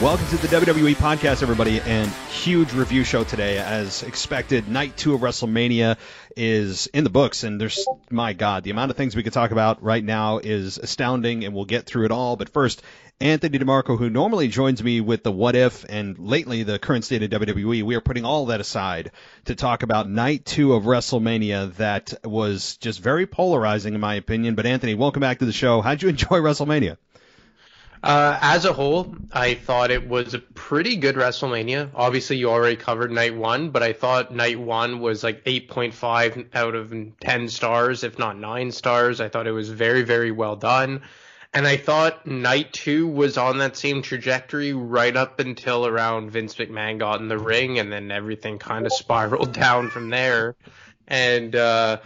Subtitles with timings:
[0.00, 3.58] Welcome to the WWE Podcast, everybody, and huge review show today.
[3.58, 5.98] As expected, night two of WrestleMania
[6.34, 9.50] is in the books, and there's, my God, the amount of things we could talk
[9.50, 12.36] about right now is astounding, and we'll get through it all.
[12.36, 12.80] But first,
[13.20, 17.04] Anthony Di Marco, who normally joins me with the what if and lately the current
[17.04, 19.10] state of WWE, we are putting all that aside
[19.44, 24.54] to talk about night two of WrestleMania that was just very polarizing, in my opinion.
[24.54, 25.82] But Anthony, welcome back to the show.
[25.82, 26.96] How'd you enjoy WrestleMania?
[28.02, 31.90] Uh, as a whole, I thought it was a pretty good WrestleMania.
[31.94, 36.74] Obviously, you already covered night one, but I thought night one was like 8.5 out
[36.74, 39.20] of 10 stars, if not 9 stars.
[39.20, 41.02] I thought it was very, very well done.
[41.52, 46.54] And I thought night two was on that same trajectory right up until around Vince
[46.54, 50.56] McMahon got in the ring, and then everything kind of spiraled down from there.
[51.06, 51.98] And uh,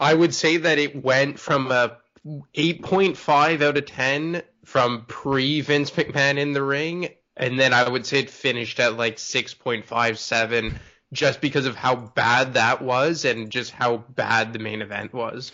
[0.00, 5.92] I would say that it went from a 8.5 out of 10 from pre Vince
[5.92, 10.76] McMahon in the ring, and then I would say it finished at like 6.57
[11.12, 15.52] just because of how bad that was and just how bad the main event was.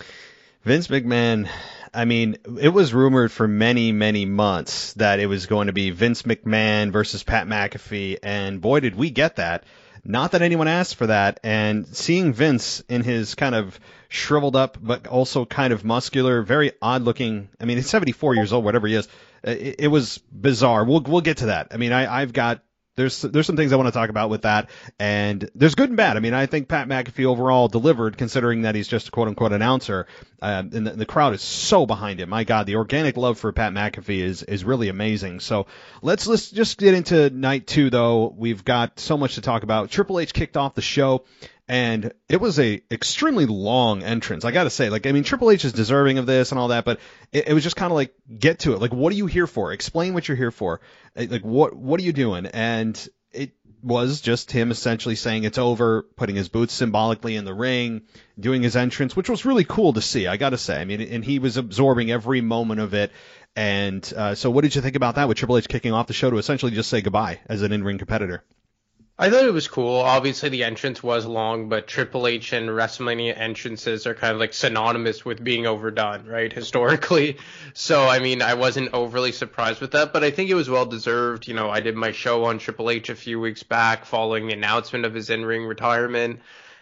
[0.64, 1.48] Vince McMahon,
[1.92, 5.90] I mean, it was rumored for many, many months that it was going to be
[5.90, 9.64] Vince McMahon versus Pat McAfee, and boy, did we get that.
[10.04, 14.76] Not that anyone asked for that, and seeing Vince in his kind of shriveled up,
[14.80, 17.48] but also kind of muscular, very odd looking.
[17.60, 19.08] I mean, he's 74 years old, whatever he is.
[19.44, 20.84] It, it was bizarre.
[20.84, 21.68] We'll we'll get to that.
[21.70, 22.62] I mean, I, I've got
[22.94, 25.96] there's there's some things I want to talk about with that, and there's good and
[25.96, 26.16] bad.
[26.16, 29.52] I mean, I think Pat McAfee overall delivered, considering that he's just a quote unquote
[29.52, 30.06] announcer,
[30.42, 32.28] uh, and the, the crowd is so behind him.
[32.28, 35.40] My God, the organic love for Pat McAfee is is really amazing.
[35.40, 35.66] So
[36.02, 38.34] let's let's just get into night two, though.
[38.36, 39.90] We've got so much to talk about.
[39.90, 41.24] Triple H kicked off the show
[41.72, 44.44] and it was a extremely long entrance.
[44.44, 46.68] I got to say, like, I mean, Triple H is deserving of this and all
[46.68, 47.00] that, but
[47.32, 48.80] it, it was just kind of like, get to it.
[48.82, 49.72] Like, what are you here for?
[49.72, 50.82] Explain what you're here for.
[51.16, 52.44] Like, what what are you doing?
[52.44, 57.54] And it was just him essentially saying it's over, putting his boots symbolically in the
[57.54, 58.02] ring,
[58.38, 60.26] doing his entrance, which was really cool to see.
[60.26, 63.12] I got to say, I mean, and he was absorbing every moment of it.
[63.56, 66.12] And uh, so, what did you think about that with Triple H kicking off the
[66.12, 68.44] show to essentially just say goodbye as an in-ring competitor?
[69.18, 69.96] I thought it was cool.
[69.96, 74.54] Obviously, the entrance was long, but Triple H and WrestleMania entrances are kind of like
[74.54, 76.50] synonymous with being overdone, right?
[76.52, 77.36] Historically.
[77.74, 80.86] So, I mean, I wasn't overly surprised with that, but I think it was well
[80.86, 81.46] deserved.
[81.46, 84.54] You know, I did my show on Triple H a few weeks back following the
[84.54, 86.40] announcement of his in ring retirement.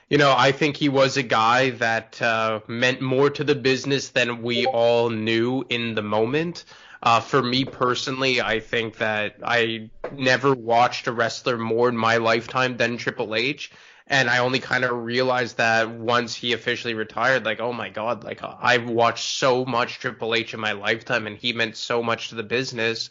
[0.09, 4.09] You know, I think he was a guy that uh, meant more to the business
[4.09, 6.65] than we all knew in the moment.
[7.03, 12.19] Uh, for me personally, I think that I never watched a wrestler more in my
[12.19, 13.71] lifetime than Triple H.
[14.07, 18.25] And I only kind of realized that once he officially retired, like, oh my God,
[18.25, 22.31] like I've watched so much Triple H in my lifetime and he meant so much
[22.31, 23.09] to the business.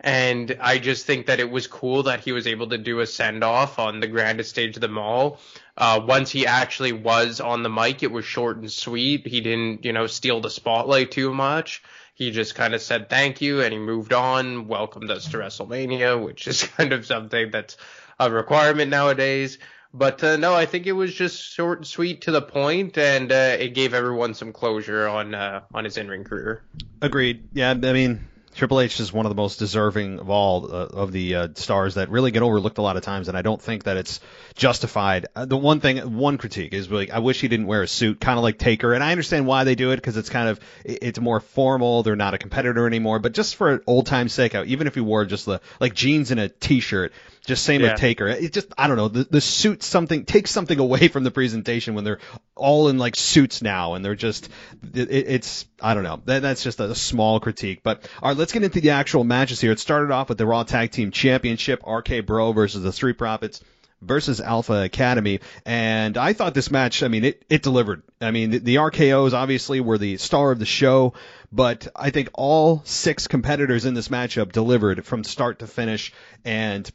[0.00, 3.06] And I just think that it was cool that he was able to do a
[3.06, 5.38] send off on the grandest stage of them all.
[5.76, 9.26] Uh, once he actually was on the mic, it was short and sweet.
[9.26, 11.82] He didn't, you know, steal the spotlight too much.
[12.18, 16.20] He just kind of said thank you and he moved on, welcomed us to WrestleMania,
[16.20, 17.76] which is kind of something that's
[18.18, 19.58] a requirement nowadays.
[19.94, 23.30] But uh, no, I think it was just short and sweet to the point, and
[23.30, 26.64] uh, it gave everyone some closure on uh, on his in ring career.
[27.00, 27.48] Agreed.
[27.52, 28.26] Yeah, I mean,
[28.58, 31.94] Triple H is one of the most deserving of all uh, of the uh, stars
[31.94, 34.18] that really get overlooked a lot of times, and I don't think that it's
[34.56, 35.26] justified.
[35.36, 38.20] Uh, the one thing, one critique is like, I wish he didn't wear a suit,
[38.20, 40.58] kind of like Taker, and I understand why they do it because it's kind of
[40.84, 42.02] it's more formal.
[42.02, 45.24] They're not a competitor anymore, but just for old time's sake, even if he wore
[45.24, 47.12] just the like jeans and a t-shirt,
[47.48, 47.92] just same Yeah.
[47.92, 48.28] with Taker.
[48.28, 51.94] It just I don't know the the suit something takes something away from the presentation
[51.94, 52.20] when they're
[52.54, 54.48] all in like suits now and they're just
[54.94, 57.80] it, it's I don't know that, that's just a, small critique.
[57.82, 59.72] But all right, let's get into the actual matches here.
[59.72, 63.62] It started off with the Raw Tag Team Championship, RK Bro versus the Street Profits
[64.00, 65.40] versus Alpha Academy.
[65.64, 68.02] And I thought this match, I mean, it, it delivered.
[68.20, 71.14] I mean, the, the RKOs obviously were the star of the show,
[71.50, 76.12] but I think all six competitors in this matchup delivered from start to finish.
[76.44, 76.88] And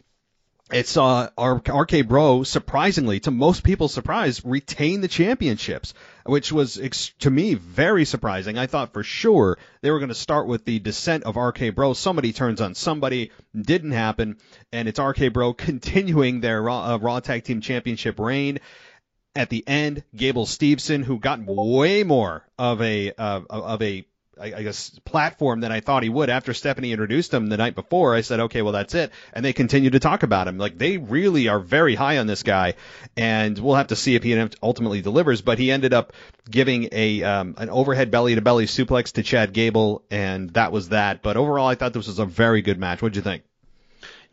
[0.72, 5.94] it's uh, RK Bro, surprisingly, to most people's surprise, retain the championships.
[6.26, 6.80] which was
[7.20, 8.58] to me very surprising.
[8.58, 11.94] I thought for sure they were going to start with the descent of RK Bro.
[11.94, 14.38] Somebody turns on somebody, didn't happen,
[14.72, 18.60] and it's RK Bro continuing their Raw, uh, Raw Tag Team Championship reign.
[19.36, 24.06] At the end, Gable Steveson, who got way more of a uh, of a
[24.40, 26.30] I, guess platform than I thought he would.
[26.30, 29.54] After Stephanie introduced him the night before, I said, okay, well that's it, and they
[29.54, 30.58] continue to talk about him.
[30.58, 32.74] Like they really are very high on this guy,
[33.16, 35.42] and we'll have to see if he ultimately delivers.
[35.42, 36.14] But he ended up
[36.50, 40.90] giving a um, an overhead belly to belly suplex to Chad Gable, and that was
[40.90, 41.22] that.
[41.22, 43.02] But overall, I thought this was a very good match.
[43.02, 43.44] What'd you think?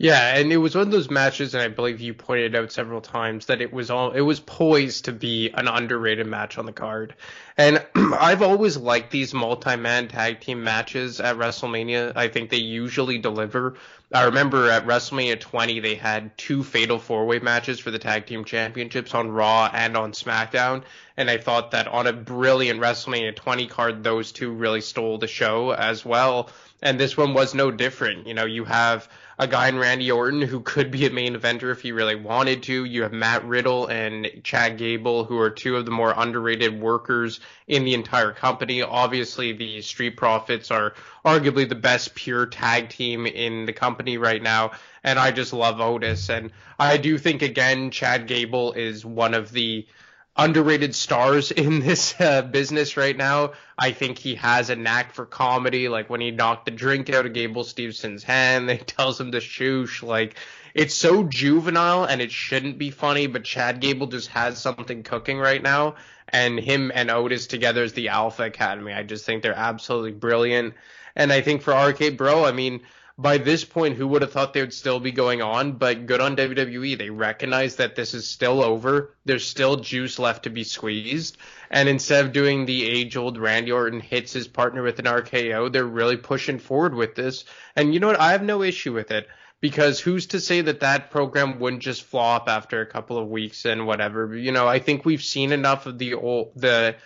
[0.02, 3.02] Yeah, and it was one of those matches, and I believe you pointed out several
[3.02, 6.72] times that it was all it was poised to be an underrated match on the
[6.72, 7.14] card.
[7.58, 12.16] And I've always liked these multi-man tag team matches at WrestleMania.
[12.16, 13.74] I think they usually deliver.
[14.10, 18.46] I remember at WrestleMania 20 they had two fatal four-way matches for the tag team
[18.46, 20.84] championships on Raw and on SmackDown,
[21.18, 25.26] and I thought that on a brilliant WrestleMania 20 card those two really stole the
[25.26, 26.48] show as well.
[26.82, 28.26] And this one was no different.
[28.26, 29.06] You know, you have
[29.40, 32.62] a guy in Randy Orton who could be a main eventer if he really wanted
[32.64, 32.84] to.
[32.84, 37.40] You have Matt Riddle and Chad Gable, who are two of the more underrated workers
[37.66, 38.82] in the entire company.
[38.82, 40.92] Obviously, the Street Profits are
[41.24, 44.72] arguably the best pure tag team in the company right now.
[45.02, 46.28] And I just love Otis.
[46.28, 49.86] And I do think, again, Chad Gable is one of the
[50.36, 53.52] underrated stars in this uh, business right now.
[53.78, 55.88] I think he has a knack for comedy.
[55.88, 59.38] Like when he knocked the drink out of Gable Steveson's hand, they tells him to
[59.38, 60.02] shoosh.
[60.02, 60.36] Like
[60.74, 65.38] it's so juvenile and it shouldn't be funny, but Chad Gable just has something cooking
[65.38, 65.96] right now.
[66.28, 68.92] And him and Otis together is the Alpha Academy.
[68.92, 70.74] I just think they're absolutely brilliant.
[71.16, 72.82] And I think for RK Bro, I mean,
[73.18, 75.72] by this point, who would have thought they would still be going on?
[75.72, 76.96] But good on WWE.
[76.96, 79.14] They recognize that this is still over.
[79.24, 81.36] There's still juice left to be squeezed.
[81.70, 85.72] And instead of doing the age old Randy Orton hits his partner with an RKO,
[85.72, 87.44] they're really pushing forward with this.
[87.76, 88.20] And you know what?
[88.20, 89.28] I have no issue with it
[89.60, 93.66] because who's to say that that program wouldn't just flop after a couple of weeks
[93.66, 94.34] and whatever?
[94.34, 96.96] You know, I think we've seen enough of the old, the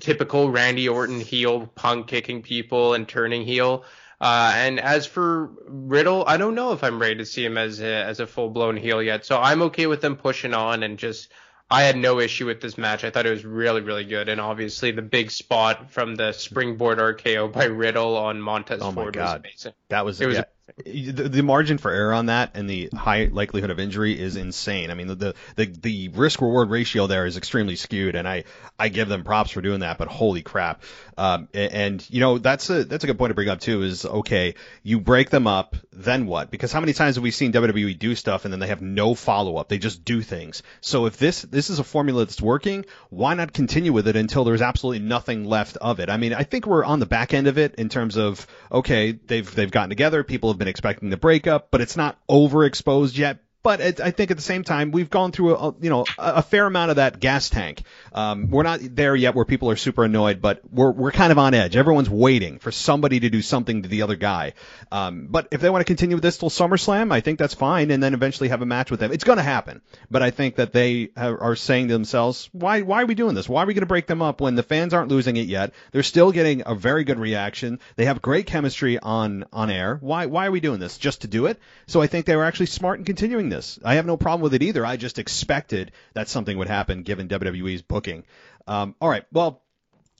[0.00, 3.84] typical Randy Orton heel punk kicking people and turning heel
[4.24, 7.80] uh, and as for Riddle, I don't know if I'm ready to see him as
[7.80, 9.26] a, as a full blown heel yet.
[9.26, 11.30] So I'm okay with them pushing on and just.
[11.70, 13.04] I had no issue with this match.
[13.04, 16.98] I thought it was really, really good, and obviously the big spot from the springboard
[16.98, 19.72] RKO by Riddle on Montez oh Ford was amazing.
[19.88, 20.44] That was it was yeah
[20.76, 24.90] the, the margin for error on that and the high likelihood of injury is insane.
[24.90, 28.44] I mean, the the, the risk reward ratio there is extremely skewed, and I
[28.78, 29.98] I give them props for doing that.
[29.98, 30.82] But holy crap!
[31.18, 33.82] Um, and you know that's a that's a good point to bring up too.
[33.82, 36.50] Is okay, you break them up, then what?
[36.50, 39.14] Because how many times have we seen WWE do stuff and then they have no
[39.14, 39.68] follow up?
[39.68, 40.62] They just do things.
[40.80, 44.44] So if this this is a formula that's working, why not continue with it until
[44.44, 46.08] there's absolutely nothing left of it?
[46.08, 49.12] I mean, I think we're on the back end of it in terms of okay,
[49.12, 53.43] they've they've gotten together, people have been expecting the breakup, but it's not overexposed yet
[53.64, 56.42] but it, I think at the same time we've gone through a, you know a,
[56.42, 57.82] fair amount of that gas tank.
[58.12, 61.38] Um, we're not there yet where people are super annoyed, but we're we're kind of
[61.38, 61.74] on edge.
[61.74, 64.52] Everyone's waiting for somebody to do something to the other guy.
[64.92, 67.90] Um, but if they want to continue with this till SummerSlam, I think that's fine,
[67.90, 69.10] and then eventually have a match with them.
[69.10, 69.80] It's going to happen.
[70.10, 73.48] But I think that they are saying to themselves, why why are we doing this?
[73.48, 75.72] Why are we going to break them up when the fans aren't losing it yet?
[75.90, 77.80] They're still getting a very good reaction.
[77.96, 79.96] They have great chemistry on on air.
[80.02, 80.98] Why why are we doing this?
[80.98, 81.58] Just to do it?
[81.86, 83.53] So I think they were actually smart in continuing this.
[83.84, 84.84] I have no problem with it either.
[84.84, 88.24] I just expected that something would happen given WWE's booking.
[88.66, 89.62] Um, all right, well,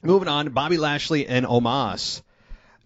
[0.03, 2.21] moving on, Bobby Lashley and Omos.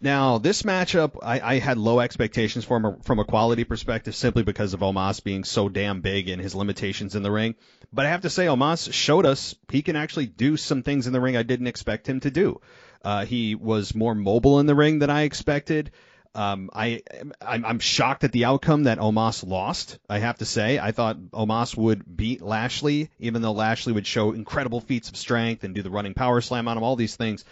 [0.02, 4.44] Now, this matchup, I, I had low expectations for him from a quality perspective simply
[4.44, 7.56] because of Omos being so damn big and his limitations in the ring.
[7.92, 11.14] But I have to say, Omos showed us he can actually do some things in
[11.14, 12.62] the ring I didn't expect him to do.
[13.04, 15.92] Uh, he was more mobile in the ring than I expected.
[16.36, 17.02] Um, I
[17.42, 19.98] I'm, shocked at the outcome that Omos lost.
[20.08, 24.34] I have to say, I thought Omos would beat Lashley, even though Lashley would show
[24.34, 27.46] incredible feats of strength and do the running power slam on him, all these things.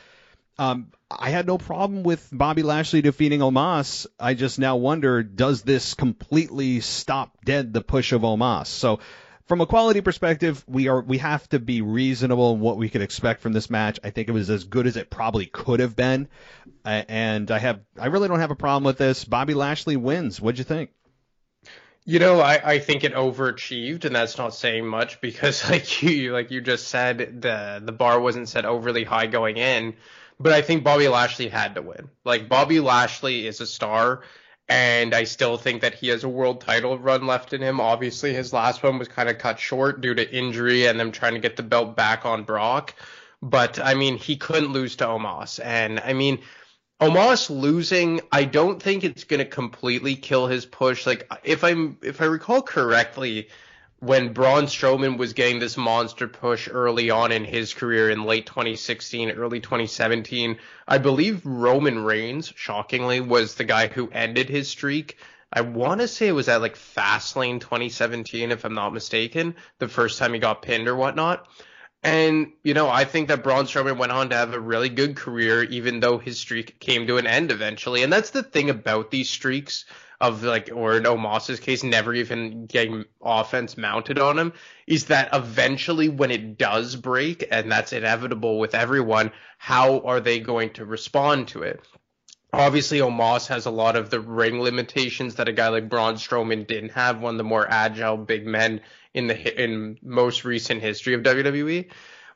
[0.60, 4.07] Um, I had no problem with Bobby Lashley defeating Omos.
[4.19, 8.67] I just now wonder, does this completely stop dead the push of Omos?
[8.67, 9.00] So
[9.48, 13.01] from a quality perspective, we are we have to be reasonable in what we could
[13.01, 14.00] expect from this match.
[14.04, 16.27] I think it was as good as it probably could have been,
[16.86, 19.24] uh, and I have I really don't have a problem with this.
[19.24, 20.42] Bobby Lashley wins.
[20.42, 20.92] What'd you think?
[22.04, 26.34] You know, I, I think it overachieved, and that's not saying much because, like you
[26.34, 29.96] like you just said, the the bar wasn't set overly high going in.
[30.39, 32.10] But I think Bobby Lashley had to win.
[32.24, 34.22] Like Bobby Lashley is a star
[34.69, 37.79] and I still think that he has a world title run left in him.
[37.79, 41.36] Obviously, his last one was kind of cut short due to injury and them trying
[41.36, 42.93] to get the belt back on Brock.
[43.41, 45.59] but I mean, he couldn't lose to Omos.
[45.63, 46.39] And I mean,
[47.00, 51.05] Omos losing, I don't think it's going to completely kill his push.
[51.05, 53.50] Like, if I'm, if I recall correctly,
[54.00, 58.46] when Braun Strowman was getting this monster push early on in his career in late
[58.46, 65.18] 2016, early 2017, I believe Roman Reigns, shockingly, was the guy who ended his streak.
[65.51, 69.88] I want to say it was at like Fastlane 2017, if I'm not mistaken, the
[69.88, 71.48] first time he got pinned or whatnot.
[72.04, 75.16] And, you know, I think that Braun Strowman went on to have a really good
[75.16, 78.04] career, even though his streak came to an end eventually.
[78.04, 79.86] And that's the thing about these streaks
[80.19, 84.53] of like, or in Omos's case, never even getting offense mounted on him,
[84.88, 90.39] is that eventually when it does break, and that's inevitable with everyone, how are they
[90.39, 91.81] going to respond to it?
[92.53, 96.65] Obviously, Omos has a lot of the ring limitations that a guy like Braun Strowman
[96.65, 98.81] didn't have, one of the more agile big men
[99.13, 101.89] in the in most recent history of WWE.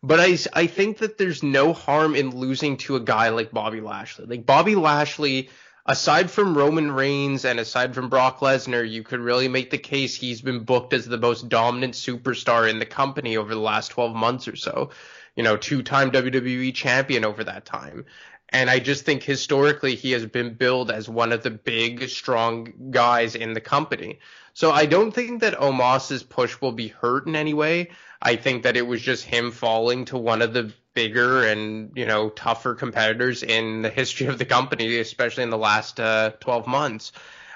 [0.04, 3.82] But I, I think that there's no harm in losing to a guy like Bobby
[3.82, 4.26] Lashley.
[4.26, 5.50] Like Bobby Lashley,
[5.86, 10.16] aside from Roman Reigns and aside from Brock Lesnar, you could really make the case
[10.16, 14.16] he's been booked as the most dominant superstar in the company over the last 12
[14.16, 14.92] months or so.
[15.36, 18.06] You know, two-time WWE champion over that time.
[18.50, 22.74] And I just think historically he has been billed as one of the big, strong
[22.92, 24.20] guys in the company.
[24.54, 27.92] So I don't think that Omos's push will be hurt in any way.
[28.22, 32.06] I think that it was just him falling to one of the bigger and, you
[32.06, 36.68] know, tougher competitors in the history of the company, especially in the last uh, 12
[36.68, 37.12] months.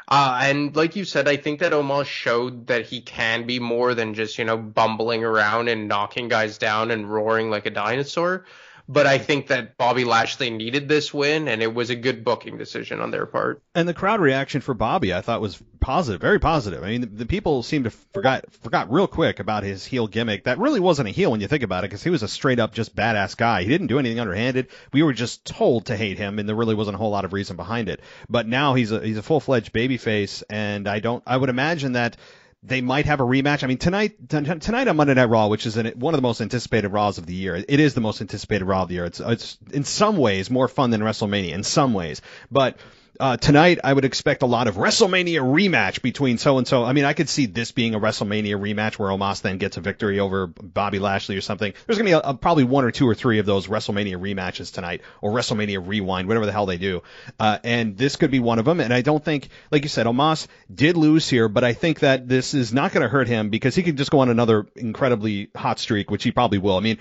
[0.07, 3.95] Uh, and like you said, I think that Omos showed that he can be more
[3.95, 8.45] than just, you know, bumbling around and knocking guys down and roaring like a dinosaur.
[8.87, 12.57] But I think that Bobby Lashley needed this win, and it was a good booking
[12.57, 13.63] decision on their part.
[13.73, 16.83] And the crowd reaction for Bobby, I thought, was positive, very positive.
[16.83, 20.43] I mean, the, the people seemed to forgot forgot real quick about his heel gimmick.
[20.43, 22.59] That really wasn't a heel when you think about it, because he was a straight
[22.59, 23.63] up just badass guy.
[23.63, 24.67] He didn't do anything underhanded.
[24.93, 27.33] We were just told to hate him, and there really wasn't a whole lot of
[27.33, 28.01] reason behind it.
[28.29, 31.23] But now he's a he's a full fledged babyface, and I don't.
[31.25, 32.17] I would imagine that
[32.67, 33.63] they might have a rematch.
[33.63, 36.41] I mean, tonight tonight on Monday Night Raw, which is an, one of the most
[36.41, 37.55] anticipated Raws of the year.
[37.55, 39.05] It is the most anticipated Raw of the year.
[39.05, 42.77] It's it's in some ways more fun than WrestleMania in some ways, but
[43.19, 46.83] uh, tonight, I would expect a lot of WrestleMania rematch between so and so.
[46.83, 49.81] I mean, I could see this being a WrestleMania rematch where Omos then gets a
[49.81, 51.73] victory over Bobby Lashley or something.
[51.85, 54.17] There's going to be a, a, probably one or two or three of those WrestleMania
[54.17, 57.03] rematches tonight or WrestleMania Rewind, whatever the hell they do.
[57.39, 58.79] Uh, and this could be one of them.
[58.79, 62.27] And I don't think, like you said, Omos did lose here, but I think that
[62.27, 65.49] this is not going to hurt him because he could just go on another incredibly
[65.55, 66.77] hot streak, which he probably will.
[66.77, 66.97] I mean,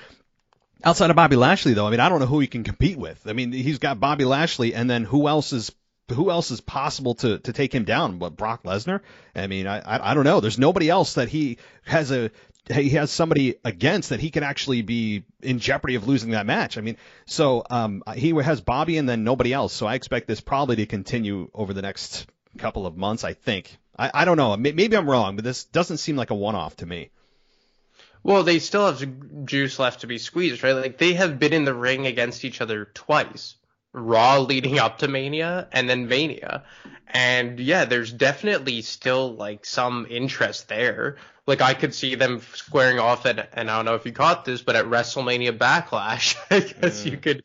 [0.86, 3.26] Outside of Bobby Lashley, though, I mean, I don't know who he can compete with.
[3.26, 5.72] I mean, he's got Bobby Lashley, and then who else is
[6.10, 8.18] who else is possible to to take him down?
[8.18, 9.00] But Brock Lesnar?
[9.34, 10.40] I mean, I, I I don't know.
[10.40, 12.30] There's nobody else that he has a
[12.72, 16.78] he has somebody against that he can actually be in jeopardy of losing that match.
[16.78, 16.96] I mean,
[17.26, 19.72] so um, he has Bobby and then nobody else.
[19.72, 22.26] So I expect this probably to continue over the next
[22.58, 23.24] couple of months.
[23.24, 23.76] I think.
[23.96, 24.56] I, I don't know.
[24.56, 27.10] Maybe I'm wrong, but this doesn't seem like a one-off to me.
[28.24, 30.72] Well, they still have juice left to be squeezed, right?
[30.72, 33.54] Like they have been in the ring against each other twice.
[33.94, 36.64] Raw leading up to Mania and then Mania.
[37.06, 41.16] And yeah, there's definitely still like some interest there.
[41.46, 44.44] Like I could see them squaring off at, and I don't know if you caught
[44.44, 47.12] this, but at WrestleMania Backlash, I guess mm.
[47.12, 47.44] you could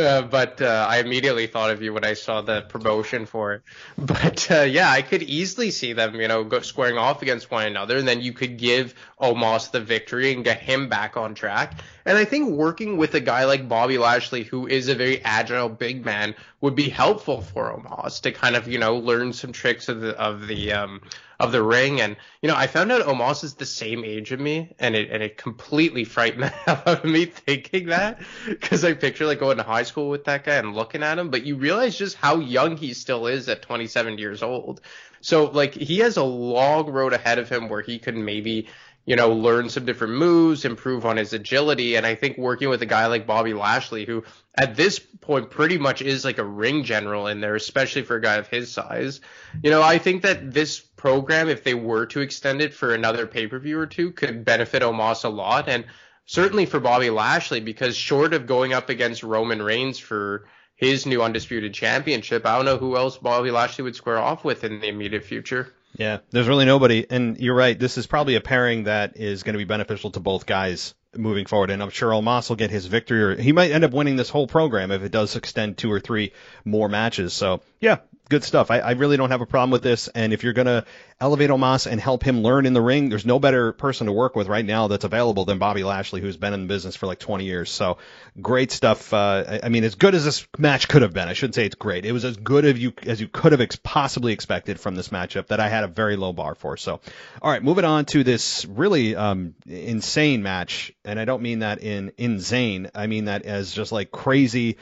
[0.06, 3.62] uh, but uh, I immediately thought of you when I saw the promotion for it.
[3.98, 7.66] But uh, yeah, I could easily see them, you know, go squaring off against one
[7.66, 11.80] another, and then you could give Omos the victory and get him back on track.
[12.04, 15.68] And I think working with a guy like Bobby Lashley, who is a very agile
[15.68, 19.88] big man, would be helpful for Omos to kind of, you know, learn some tricks
[19.88, 21.00] of the of the um,
[21.40, 22.00] of the ring.
[22.00, 25.10] And you know, I found out Omos is the same age as me, and it
[25.10, 29.40] and it completely frightened the hell out of me thinking that because I picture like
[29.40, 32.16] going to high school with that guy and looking at him, but you realize just
[32.16, 34.82] how young he still is at 27 years old.
[35.22, 38.68] So like he has a long road ahead of him where he could maybe
[39.10, 41.96] you know, learn some different moves, improve on his agility.
[41.96, 44.22] And I think working with a guy like Bobby Lashley, who
[44.54, 48.20] at this point pretty much is like a ring general in there, especially for a
[48.20, 49.20] guy of his size,
[49.64, 53.26] you know, I think that this program, if they were to extend it for another
[53.26, 55.68] pay per view or two, could benefit Omos a lot.
[55.68, 55.86] And
[56.26, 61.20] certainly for Bobby Lashley, because short of going up against Roman Reigns for his new
[61.20, 64.86] undisputed championship, I don't know who else Bobby Lashley would square off with in the
[64.86, 65.74] immediate future.
[66.00, 67.78] Yeah, there's really nobody, and you're right.
[67.78, 71.44] This is probably a pairing that is going to be beneficial to both guys moving
[71.44, 71.68] forward.
[71.68, 74.30] And I'm sure Omos will get his victory, or he might end up winning this
[74.30, 76.32] whole program if it does extend two or three
[76.64, 77.34] more matches.
[77.34, 77.98] So yeah,
[78.30, 78.70] good stuff.
[78.70, 80.08] I, I really don't have a problem with this.
[80.08, 80.86] And if you're gonna
[81.20, 84.36] elevate Omos and help him learn in the ring, there's no better person to work
[84.36, 87.18] with right now that's available than Bobby Lashley, who's been in the business for like
[87.18, 87.70] 20 years.
[87.70, 87.98] So
[88.40, 89.12] great stuff.
[89.12, 91.66] Uh, I, I mean, as good as this match could have been, I shouldn't say
[91.66, 92.06] it's great.
[92.06, 95.08] It was as good as you as you could have ex- possibly expected from this
[95.08, 96.76] matchup that I had a very low bar for.
[96.76, 97.00] So,
[97.42, 101.82] all right, moving on to this really um, insane match, and I don't mean that
[101.82, 102.90] in insane.
[102.94, 104.78] I mean that as just like crazy.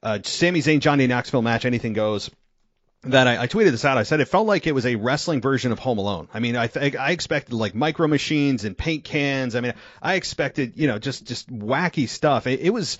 [0.00, 2.30] Uh, Sami Zayn, Johnny Knoxville match, anything goes
[3.02, 3.96] that I, I, tweeted this out.
[3.96, 6.28] I said it felt like it was a wrestling version of Home Alone.
[6.34, 9.54] I mean, I th- I expected like micro machines and paint cans.
[9.54, 12.46] I mean, I expected you know just just wacky stuff.
[12.46, 12.98] It, it was.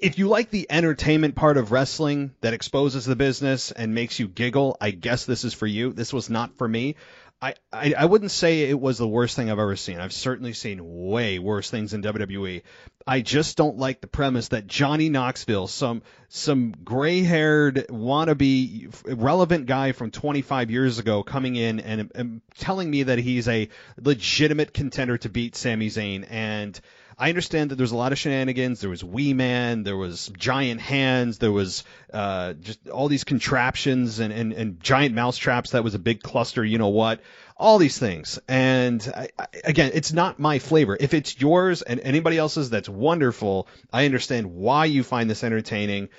[0.00, 4.28] If you like the entertainment part of wrestling that exposes the business and makes you
[4.28, 5.92] giggle, I guess this is for you.
[5.92, 6.94] This was not for me.
[7.40, 10.00] I, I, wouldn't say it was the worst thing I've ever seen.
[10.00, 12.62] I've certainly seen way worse things in WWE.
[13.06, 19.92] I just don't like the premise that Johnny Knoxville, some some gray-haired wannabe relevant guy
[19.92, 23.68] from 25 years ago, coming in and, and telling me that he's a
[24.00, 26.80] legitimate contender to beat Sami Zayn and
[27.18, 28.80] I understand that there's a lot of shenanigans.
[28.80, 31.82] There was Wee Man, there was giant hands, there was
[32.14, 35.70] uh, just all these contraptions and, and, and giant mouse traps.
[35.70, 36.64] That was a big cluster.
[36.64, 37.20] You know what?
[37.56, 38.38] All these things.
[38.46, 40.96] And I, I, again, it's not my flavor.
[40.98, 43.66] If it's yours and anybody else's, that's wonderful.
[43.92, 46.10] I understand why you find this entertaining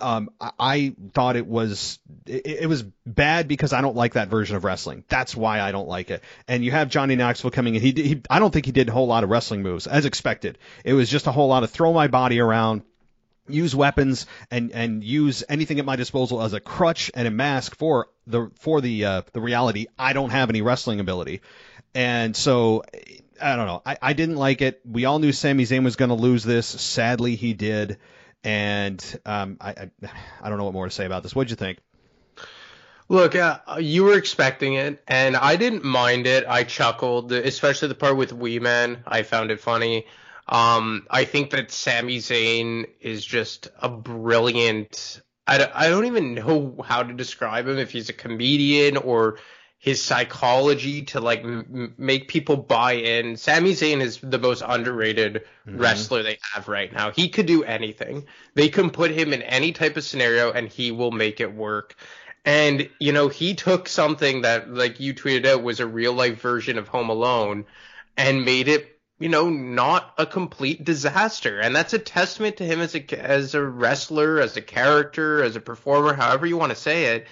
[0.00, 4.56] um, I thought it was it, it, was bad because I don't like that version
[4.56, 5.04] of wrestling.
[5.08, 6.22] That's why I don't like it.
[6.46, 7.80] And you have Johnny Knoxville coming in.
[7.80, 10.58] He, he I don't think he did a whole lot of wrestling moves as expected.
[10.84, 12.82] It was just a whole lot of throw my body around,
[13.48, 17.76] use weapons, and and use anything at my disposal as a crutch and a mask
[17.76, 19.86] for the for the uh, the reality.
[19.98, 21.40] I don't have any wrestling ability,
[21.94, 22.82] and so.
[23.38, 23.82] I don't know.
[23.84, 24.80] I, I didn't like it.
[24.90, 26.66] We all knew Sami Zayn was going to lose this.
[26.66, 27.98] Sadly, he did.
[28.46, 29.90] And um, I, I,
[30.40, 31.34] I don't know what more to say about this.
[31.34, 31.78] What'd you think?
[33.08, 36.44] Look, uh, you were expecting it, and I didn't mind it.
[36.46, 39.02] I chuckled, especially the part with Wee Man.
[39.04, 40.06] I found it funny.
[40.48, 45.20] Um, I think that Sami Zayn is just a brilliant.
[45.48, 49.38] I, I don't even know how to describe him if he's a comedian or
[49.78, 53.36] his psychology to like m- make people buy in.
[53.36, 55.78] Sami Zayn is the most underrated mm-hmm.
[55.78, 57.10] wrestler they have right now.
[57.10, 58.26] He could do anything.
[58.54, 61.94] They can put him in any type of scenario and he will make it work.
[62.44, 66.40] And you know, he took something that like you tweeted out was a real life
[66.40, 67.66] version of Home Alone
[68.16, 71.60] and made it, you know, not a complete disaster.
[71.60, 75.54] And that's a testament to him as a as a wrestler, as a character, as
[75.54, 77.26] a performer, however you want to say it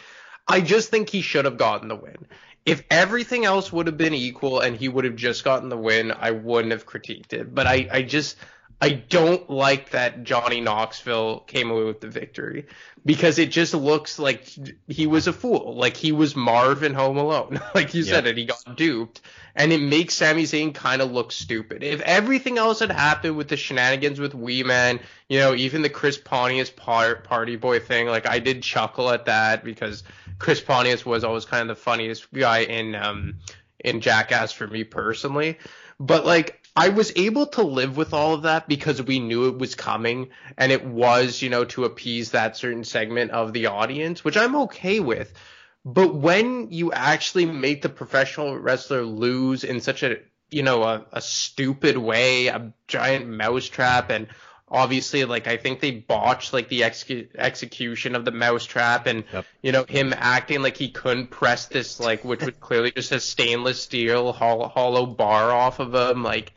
[0.46, 2.26] I just think he should have gotten the win.
[2.66, 6.12] If everything else would have been equal and he would have just gotten the win,
[6.12, 7.54] I wouldn't have critiqued it.
[7.54, 8.37] But I, I just
[8.80, 12.66] I don't like that Johnny Knoxville came away with the victory
[13.07, 14.46] because it just looks like
[14.88, 15.74] he was a fool.
[15.76, 17.61] Like he was Marv in Home Alone.
[17.74, 19.20] like you said it, he got duped.
[19.54, 21.85] And it makes Sami Zayn kind of look stupid.
[21.85, 25.88] If everything else had happened with the shenanigans with Wee Man, you know, even the
[25.88, 30.02] Chris Pontius par- party boy thing, like I did chuckle at that because
[30.38, 33.38] Chris Pontius was always kind of the funniest guy in um
[33.79, 35.59] in Jackass for me personally.
[36.01, 39.59] But like I was able to live with all of that because we knew it
[39.59, 44.25] was coming and it was, you know, to appease that certain segment of the audience,
[44.25, 45.33] which I'm okay with.
[45.85, 50.16] But when you actually make the professional wrestler lose in such a,
[50.51, 54.27] you know, a, a stupid way, a giant mousetrap and
[54.74, 57.04] obviously like I think they botched like the ex-
[57.38, 59.46] execution of the mousetrap and yep.
[59.62, 63.20] you know him acting like he couldn't press this like which was clearly just a
[63.20, 66.52] stainless steel hollow, hollow bar off of him like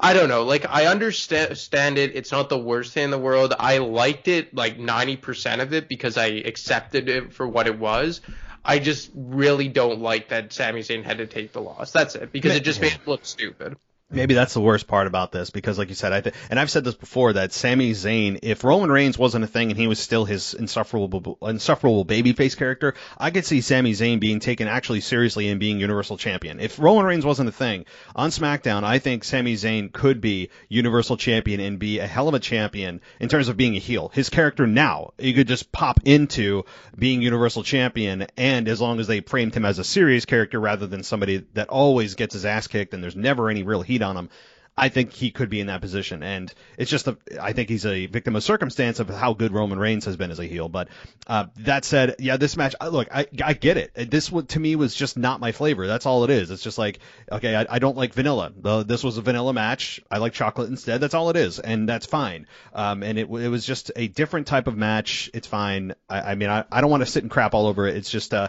[0.00, 3.54] I don't know like I understand it it's not the worst thing in the world.
[3.56, 8.20] I liked it like 90% of it because I accepted it for what it was.
[8.64, 11.92] I just really don't like that Sami Zayn had to take the loss.
[11.92, 13.76] That's it because it just made it look stupid
[14.12, 16.70] Maybe that's the worst part about this because, like you said, I th- and I've
[16.70, 19.98] said this before that Sami Zayn, if Roman Reigns wasn't a thing and he was
[19.98, 25.48] still his insufferable, insufferable babyface character, I could see Sami Zayn being taken actually seriously
[25.48, 26.60] and being Universal Champion.
[26.60, 31.16] If Roman Reigns wasn't a thing on SmackDown, I think Sami Zayn could be Universal
[31.16, 34.10] Champion and be a hell of a champion in terms of being a heel.
[34.12, 36.64] His character now, he could just pop into
[36.98, 40.86] being Universal Champion, and as long as they framed him as a serious character rather
[40.86, 44.16] than somebody that always gets his ass kicked and there's never any real heat on
[44.16, 44.28] him.
[44.76, 47.84] I think he could be in that position, and it's just a, I think he's
[47.84, 50.70] a victim of circumstance of how good Roman Reigns has been as a heel.
[50.70, 50.88] But
[51.26, 54.10] uh, that said, yeah, this match, look, I, I get it.
[54.10, 55.86] This to me was just not my flavor.
[55.86, 56.50] That's all it is.
[56.50, 58.50] It's just like, okay, I, I don't like vanilla.
[58.56, 60.00] The, this was a vanilla match.
[60.10, 61.02] I like chocolate instead.
[61.02, 62.46] That's all it is, and that's fine.
[62.72, 65.30] Um, and it, it was just a different type of match.
[65.34, 65.92] It's fine.
[66.08, 67.96] I, I mean, I, I don't want to sit and crap all over it.
[67.98, 68.48] It's just, uh,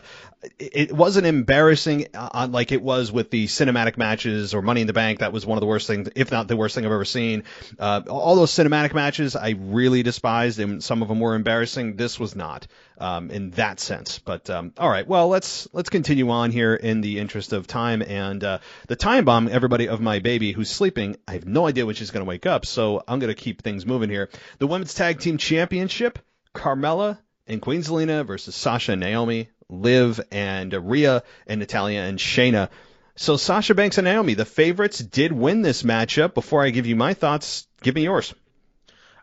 [0.60, 4.94] it, wasn't embarrassing uh, like it was with the cinematic matches or Money in the
[4.94, 5.20] Bank.
[5.20, 7.43] That was one of the worst things, if not the worst thing I've ever seen.
[7.78, 11.95] Uh, all those cinematic matches I really despised, and some of them were embarrassing.
[11.95, 14.19] This was not um, in that sense.
[14.19, 18.02] But um, all right, well let's let's continue on here in the interest of time
[18.02, 19.47] and uh, the time bomb.
[19.47, 22.45] Everybody of my baby who's sleeping, I have no idea when she's going to wake
[22.45, 24.30] up, so I'm going to keep things moving here.
[24.60, 26.19] The women's tag team championship,
[26.56, 32.69] Carmella and Queen Zelina versus Sasha and Naomi, Liv and Rhea and Natalya and Shayna.
[33.15, 36.34] So Sasha Banks and Naomi, the favorites, did win this matchup.
[36.34, 38.34] Before I give you my thoughts, give me yours.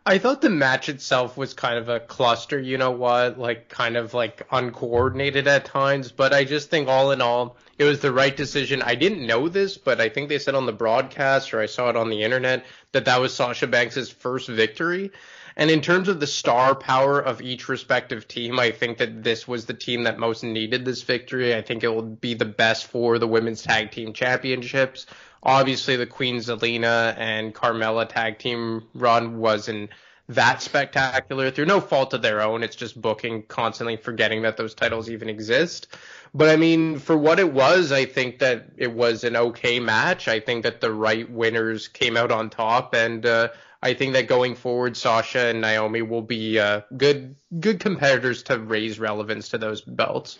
[0.03, 3.97] I thought the match itself was kind of a cluster, you know what, like kind
[3.97, 8.11] of like uncoordinated at times, but I just think all in all, it was the
[8.11, 8.81] right decision.
[8.81, 11.89] I didn't know this, but I think they said on the broadcast or I saw
[11.89, 15.11] it on the internet that that was Sasha Banks' first victory.
[15.55, 19.47] And in terms of the star power of each respective team, I think that this
[19.47, 21.55] was the team that most needed this victory.
[21.55, 25.05] I think it will be the best for the women's tag team championships.
[25.43, 29.89] Obviously, the Queen Zelina and Carmella tag team run wasn't
[30.29, 32.63] that spectacular through no fault of their own.
[32.63, 35.87] It's just booking constantly forgetting that those titles even exist.
[36.33, 40.27] But I mean, for what it was, I think that it was an okay match.
[40.27, 43.49] I think that the right winners came out on top, and uh,
[43.81, 48.59] I think that going forward, Sasha and Naomi will be uh, good good competitors to
[48.59, 50.37] raise relevance to those belts.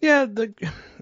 [0.00, 0.54] Yeah, the,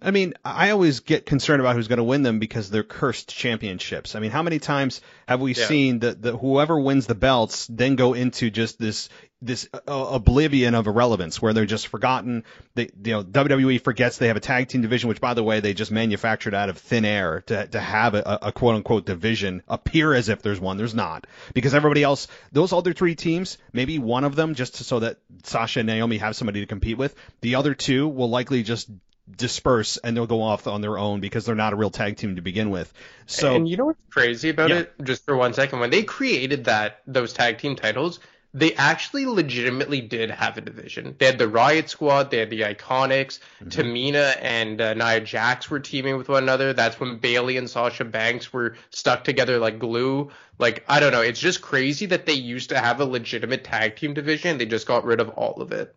[0.02, 3.28] I mean, I always get concerned about who's going to win them because they're cursed
[3.28, 4.16] championships.
[4.16, 5.66] I mean, how many times have we yeah.
[5.66, 9.08] seen that the, whoever wins the belts then go into just this
[9.40, 12.44] this uh, oblivion of irrelevance where they're just forgotten.
[12.74, 15.60] They, you know, WWE forgets they have a tag team division, which by the way,
[15.60, 19.62] they just manufactured out of thin air to, to have a, a quote unquote division
[19.68, 20.76] appear as if there's one.
[20.76, 24.84] There's not because everybody else, those other three teams, maybe one of them just to,
[24.84, 27.14] so that Sasha and Naomi have somebody to compete with.
[27.40, 28.90] The other two will likely just
[29.36, 32.36] disperse and they'll go off on their own because they're not a real tag team
[32.36, 32.92] to begin with.
[33.26, 34.78] So, and you know what's crazy about yeah.
[34.78, 34.94] it?
[35.02, 38.20] Just for one second, when they created that those tag team titles,
[38.54, 41.14] they actually legitimately did have a division.
[41.18, 43.68] They had the Riot Squad, they had the Iconics, mm-hmm.
[43.68, 46.72] Tamina and uh, Nia Jax were teaming with one another.
[46.72, 50.30] That's when Bayley and Sasha Banks were stuck together like glue.
[50.58, 53.96] Like I don't know, it's just crazy that they used to have a legitimate tag
[53.96, 54.58] team division.
[54.58, 55.94] They just got rid of all of it.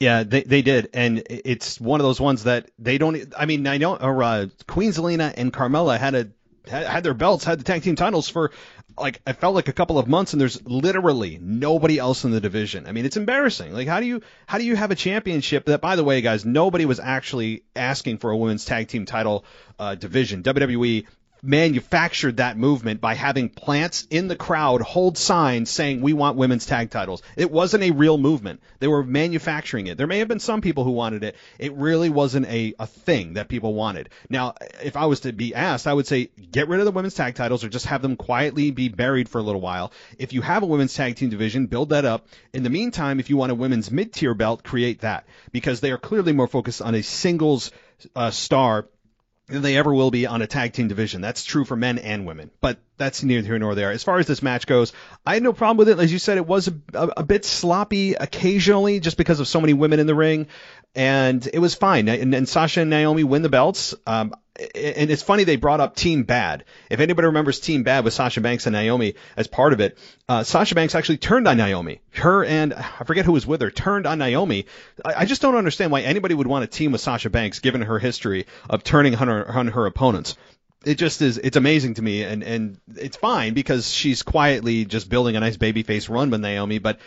[0.00, 3.32] Yeah, they they did, and it's one of those ones that they don't.
[3.38, 6.28] I mean, I know, or uh, Queen Zelina and Carmella had a
[6.68, 8.52] had their belts, had the tag team titles for
[8.98, 12.40] like I felt like a couple of months, and there's literally nobody else in the
[12.40, 12.86] division.
[12.86, 13.72] I mean, it's embarrassing.
[13.72, 16.44] Like, how do you how do you have a championship that, by the way, guys,
[16.44, 19.44] nobody was actually asking for a women's tag team title
[19.78, 20.42] uh, division.
[20.42, 21.06] WWE
[21.42, 26.66] manufactured that movement by having plants in the crowd hold signs saying we want women's
[26.66, 27.20] tag titles.
[27.36, 28.60] It wasn't a real movement.
[28.78, 29.98] They were manufacturing it.
[29.98, 31.36] There may have been some people who wanted it.
[31.58, 34.10] It really wasn't a, a thing that people wanted.
[34.30, 37.14] Now, if I was to be asked, I would say get rid of the women's
[37.14, 39.92] tag titles or just have them quietly be buried for a little while.
[40.18, 42.28] If you have a women's tag team division, build that up.
[42.52, 45.98] In the meantime, if you want a women's mid-tier belt, create that because they are
[45.98, 47.72] clearly more focused on a singles
[48.14, 48.86] uh, star
[49.60, 51.20] they ever will be on a tag team division.
[51.20, 53.90] That's true for men and women, but that's neither here nor there.
[53.90, 54.92] As far as this match goes,
[55.26, 55.98] I had no problem with it.
[55.98, 59.60] As you said, it was a, a, a bit sloppy occasionally just because of so
[59.60, 60.46] many women in the ring
[60.94, 62.08] and it was fine.
[62.08, 63.94] And, and Sasha and Naomi win the belts.
[64.06, 66.64] Um, and it's funny they brought up Team Bad.
[66.90, 69.96] If anybody remembers Team Bad with Sasha Banks and Naomi as part of it,
[70.28, 72.02] uh, Sasha Banks actually turned on Naomi.
[72.10, 74.66] Her and I forget who was with her turned on Naomi.
[75.02, 77.80] I, I just don't understand why anybody would want to team with Sasha Banks given
[77.80, 80.36] her history of turning on her, on her opponents
[80.84, 85.08] it just is it's amazing to me and and it's fine because she's quietly just
[85.08, 86.98] building a nice babyface run with Naomi but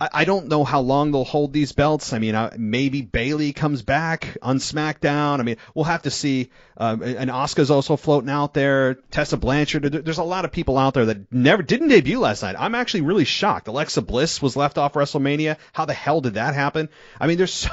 [0.00, 2.12] I, don't know how long they'll hold these belts.
[2.12, 5.40] I mean, uh, maybe Bayley comes back on SmackDown.
[5.40, 6.50] I mean, we'll have to see.
[6.76, 8.94] Uh, and Asuka's also floating out there.
[9.10, 9.82] Tessa Blanchard.
[9.82, 12.54] There's a lot of people out there that never didn't debut last night.
[12.56, 13.66] I'm actually really shocked.
[13.66, 15.56] Alexa Bliss was left off WrestleMania.
[15.72, 16.90] How the hell did that happen?
[17.20, 17.70] I mean, there's so,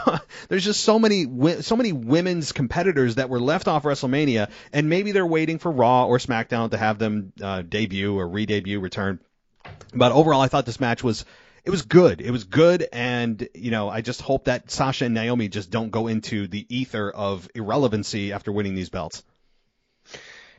[0.50, 1.26] there's just so many
[1.62, 6.08] so many women's competitors that were left off WrestleMania, and maybe they're waiting for Raw
[6.08, 9.20] or SmackDown to have them uh, debut or re-debut, return.
[9.94, 11.26] But overall, I thought this match was
[11.66, 12.22] it was good.
[12.22, 15.90] It was good, and you know, I just hope that Sasha and Naomi just don't
[15.90, 19.24] go into the ether of irrelevancy after winning these belts.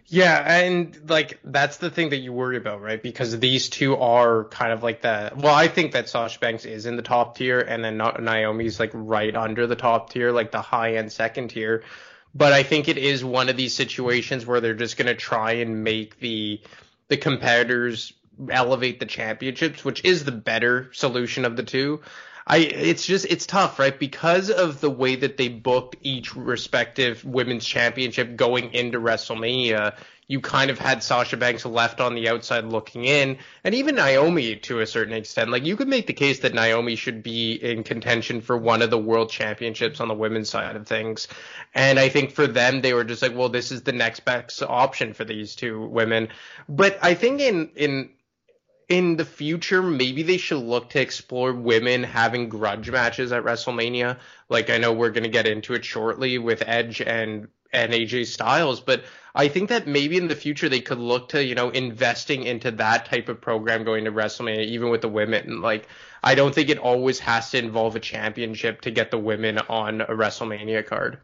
[0.09, 3.01] Yeah, and like that's the thing that you worry about, right?
[3.01, 6.87] Because these two are kind of like the well, I think that Sasha Banks is
[6.87, 10.61] in the top tier, and then Naomi's like right under the top tier, like the
[10.61, 11.85] high end second tier.
[12.35, 15.83] But I think it is one of these situations where they're just gonna try and
[15.83, 16.61] make the
[17.09, 18.12] the competitors
[18.51, 22.01] elevate the championships, which is the better solution of the two.
[22.46, 23.99] I it's just it's tough, right?
[23.99, 29.96] Because of the way that they booked each respective women's championship going into WrestleMania,
[30.29, 34.57] you kind of had Sasha Banks left on the outside looking in, and even Naomi
[34.57, 35.51] to a certain extent.
[35.51, 38.90] Like you could make the case that Naomi should be in contention for one of
[38.90, 41.27] the world championships on the women's side of things.
[41.75, 44.62] And I think for them, they were just like, well, this is the next best
[44.62, 46.29] option for these two women.
[46.68, 48.11] But I think in in
[48.88, 54.18] in the future, maybe they should look to explore women having grudge matches at WrestleMania.
[54.49, 58.27] Like I know we're going to get into it shortly with Edge and and AJ
[58.27, 61.68] Styles, but I think that maybe in the future they could look to, you know,
[61.68, 65.61] investing into that type of program going to WrestleMania, even with the women.
[65.61, 65.88] Like,
[66.22, 70.01] I don't think it always has to involve a championship to get the women on
[70.01, 71.18] a WrestleMania card.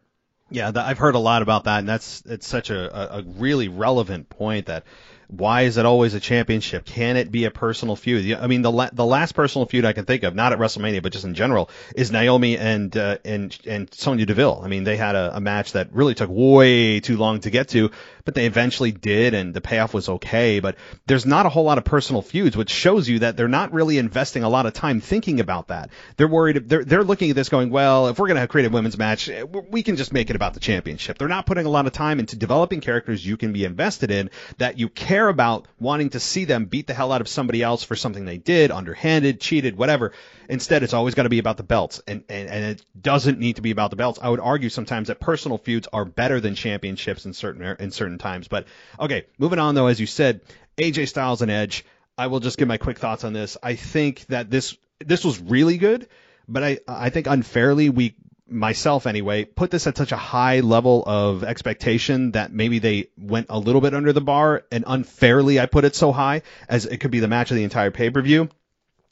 [0.51, 4.29] Yeah, I've heard a lot about that, and that's it's such a, a really relevant
[4.29, 4.85] point that
[5.33, 6.85] why is it always a championship?
[6.85, 8.37] Can it be a personal feud?
[8.39, 11.03] I mean, the la- the last personal feud I can think of, not at WrestleMania,
[11.03, 14.61] but just in general, is Naomi and uh, and and Sonya Deville.
[14.63, 17.69] I mean, they had a, a match that really took way too long to get
[17.69, 17.91] to,
[18.27, 20.61] but they eventually did, and the payoff was okay.
[20.61, 23.73] But there's not a whole lot of personal feuds, which shows you that they're not
[23.73, 25.89] really investing a lot of time thinking about that.
[26.19, 26.69] They're worried.
[26.69, 29.45] They're they're looking at this going, well, if we're gonna create a women's match, eh,
[29.45, 31.17] we can just make it about the championship.
[31.17, 34.29] They're not putting a lot of time into developing characters you can be invested in
[34.59, 37.63] that you care care about wanting to see them beat the hell out of somebody
[37.63, 40.13] else for something they did, underhanded, cheated, whatever.
[40.49, 43.57] Instead, it's always got to be about the belts, and, and and it doesn't need
[43.57, 44.19] to be about the belts.
[44.21, 48.19] I would argue sometimes that personal feuds are better than championships in certain in certain
[48.19, 48.49] times.
[48.49, 48.67] But
[48.99, 50.41] okay, moving on though, as you said,
[50.77, 51.85] AJ Styles and Edge.
[52.19, 53.57] I will just give my quick thoughts on this.
[53.63, 56.09] I think that this this was really good,
[56.49, 58.17] but I I think unfairly we
[58.53, 63.47] myself anyway, put this at such a high level of expectation that maybe they went
[63.51, 66.99] a little bit under the bar and unfairly I put it so high as it
[66.99, 68.49] could be the match of the entire pay per view.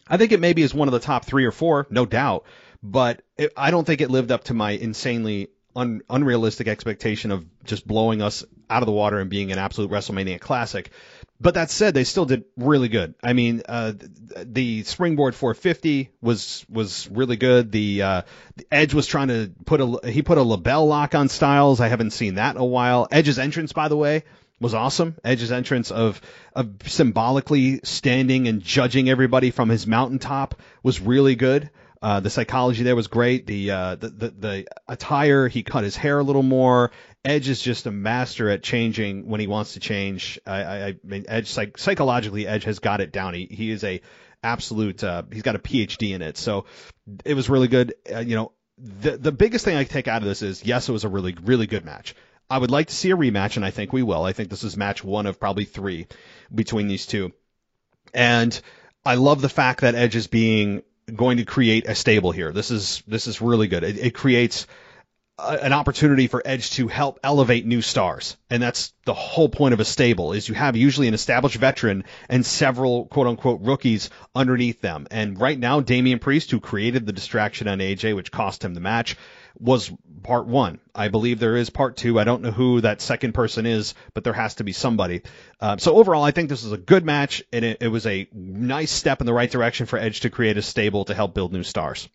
[0.09, 2.45] I think it maybe is one of the top three or four, no doubt,
[2.83, 7.45] but it, I don't think it lived up to my insanely un, unrealistic expectation of
[7.65, 10.91] just blowing us out of the water and being an absolute WrestleMania classic.
[11.41, 13.15] But that said, they still did really good.
[13.23, 13.95] I mean, uh,
[14.45, 17.73] the springboard 450 was was really good.
[17.73, 18.23] The, uh,
[18.57, 21.81] the Edge was trying to put a he put a LeBell Lock on Styles.
[21.81, 23.09] I haven't seen that in a while.
[23.11, 24.25] Edge's entrance, by the way,
[24.61, 25.17] was awesome.
[25.25, 26.21] Edge's entrance of
[26.55, 31.71] of symbolically standing and judging everybody from his mountaintop was really good.
[32.03, 33.47] Uh, the psychology there was great.
[33.47, 36.93] The, uh, the, the the attire, he cut his hair a little more.
[37.25, 40.41] Edge is just a master at changing when he wants to change.
[40.47, 43.35] I, I, I mean, Edge psych- psychologically, Edge has got it down.
[43.35, 44.01] He he is a
[44.43, 45.05] absolute.
[45.05, 46.39] Uh, he's got a PhD in it.
[46.39, 46.65] So
[47.27, 47.95] it was really good.
[48.11, 50.93] Uh, you know, the the biggest thing I take out of this is yes, it
[50.93, 52.15] was a really really good match.
[52.49, 54.25] I would like to see a rematch, and I think we will.
[54.25, 56.09] I think this is match one of probably three
[56.53, 57.33] between these two.
[58.13, 58.59] And
[59.05, 60.83] I love the fact that Edge is being
[61.17, 62.53] going to create a stable here.
[62.53, 63.85] This is this is really good.
[63.85, 64.67] It, it creates
[65.49, 68.37] an opportunity for Edge to help elevate new stars.
[68.49, 72.05] And that's the whole point of a stable is you have usually an established veteran
[72.29, 75.07] and several quote unquote rookies underneath them.
[75.11, 78.81] And right now, Damian Priest, who created the distraction on AJ, which cost him the
[78.81, 79.17] match,
[79.59, 79.91] was
[80.23, 80.81] part one.
[80.95, 82.19] I believe there is part two.
[82.19, 85.23] I don't know who that second person is, but there has to be somebody.
[85.61, 88.29] Uh, so overall, I think this is a good match, and it, it was a
[88.33, 91.53] nice step in the right direction for Edge to create a stable to help build
[91.53, 92.09] new stars.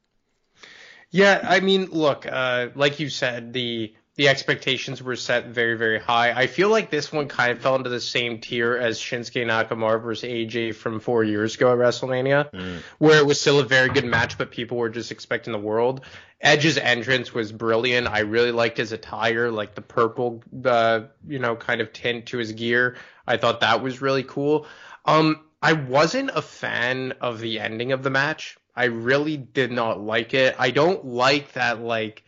[1.12, 6.00] Yeah, I mean, look, uh, like you said, the the expectations were set very, very
[6.00, 6.32] high.
[6.32, 10.02] I feel like this one kind of fell into the same tier as Shinsuke Nakamura
[10.02, 12.80] versus AJ from four years ago at WrestleMania, mm.
[12.98, 16.02] where it was still a very good match, but people were just expecting the world.
[16.40, 18.08] Edge's entrance was brilliant.
[18.08, 22.38] I really liked his attire, like the purple, uh, you know, kind of tint to
[22.38, 22.96] his gear.
[23.28, 24.66] I thought that was really cool.
[25.04, 28.58] Um, I wasn't a fan of the ending of the match.
[28.76, 30.56] I really did not like it.
[30.60, 32.24] I don't like that like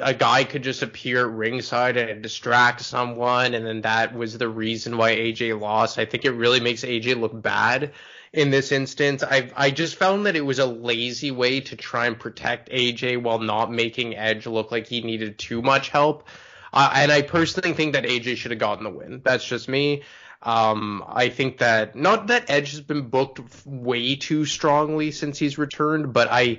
[0.00, 4.48] a guy could just appear at ringside and distract someone, and then that was the
[4.48, 5.98] reason why AJ lost.
[5.98, 7.92] I think it really makes AJ look bad
[8.32, 9.22] in this instance.
[9.22, 13.22] I I just found that it was a lazy way to try and protect AJ
[13.22, 16.26] while not making Edge look like he needed too much help.
[16.72, 19.20] Uh, and I personally think that AJ should have gotten the win.
[19.24, 20.02] That's just me.
[20.44, 25.56] Um, I think that not that Edge has been booked way too strongly since he's
[25.56, 26.58] returned, but I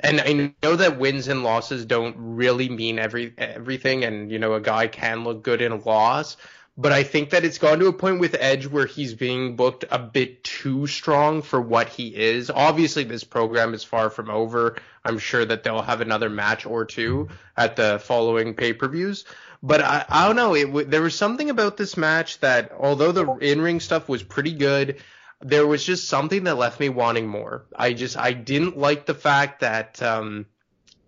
[0.00, 4.54] and I know that wins and losses don't really mean every everything, and you know
[4.54, 6.36] a guy can look good in a loss.
[6.80, 9.84] but I think that it's gone to a point with Edge where he's being booked
[9.90, 12.50] a bit too strong for what he is.
[12.50, 14.76] Obviously, this program is far from over.
[15.04, 19.26] I'm sure that they'll have another match or two at the following pay per views.
[19.62, 20.54] But I, I don't know.
[20.54, 24.52] It, there was something about this match that, although the in ring stuff was pretty
[24.52, 25.02] good,
[25.42, 27.66] there was just something that left me wanting more.
[27.76, 30.46] I just I didn't like the fact that um,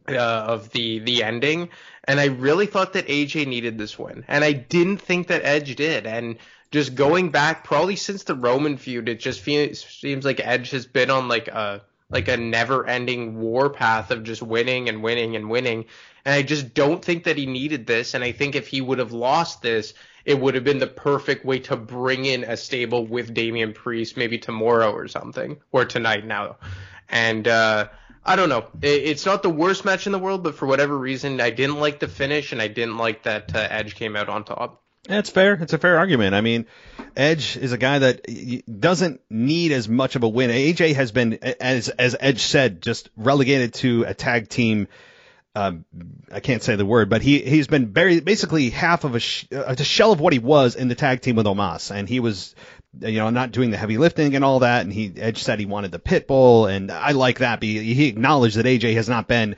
[0.08, 1.70] uh, of the the ending,
[2.04, 5.74] and I really thought that AJ needed this win, and I didn't think that Edge
[5.76, 6.06] did.
[6.06, 6.36] And
[6.70, 10.86] just going back, probably since the Roman feud, it just feels, seems like Edge has
[10.86, 11.82] been on like a
[12.12, 15.86] like a never-ending war path of just winning and winning and winning.
[16.24, 18.14] And I just don't think that he needed this.
[18.14, 19.94] And I think if he would have lost this,
[20.24, 24.16] it would have been the perfect way to bring in a stable with Damian Priest,
[24.16, 26.58] maybe tomorrow or something, or tonight now.
[27.08, 27.88] And uh,
[28.24, 28.66] I don't know.
[28.82, 31.98] It's not the worst match in the world, but for whatever reason, I didn't like
[31.98, 34.81] the finish, and I didn't like that uh, Edge came out on top.
[35.08, 35.54] It's fair.
[35.54, 36.34] It's a fair argument.
[36.34, 36.66] I mean,
[37.16, 40.50] Edge is a guy that doesn't need as much of a win.
[40.50, 44.86] AJ has been, as as Edge said, just relegated to a tag team
[45.54, 45.84] um,
[46.32, 49.82] I can't say the word, but he he's been basically half of a, sh- a
[49.84, 52.54] shell of what he was in the tag team with Omos, and he was
[53.00, 54.82] you know not doing the heavy lifting and all that.
[54.82, 57.62] And he Edge said he wanted the pit bull, and I like that.
[57.62, 59.56] He, He acknowledged that AJ has not been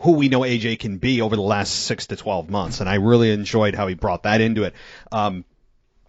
[0.00, 2.94] who we know AJ can be over the last six to twelve months, and I
[2.94, 4.74] really enjoyed how he brought that into it.
[5.12, 5.44] Um,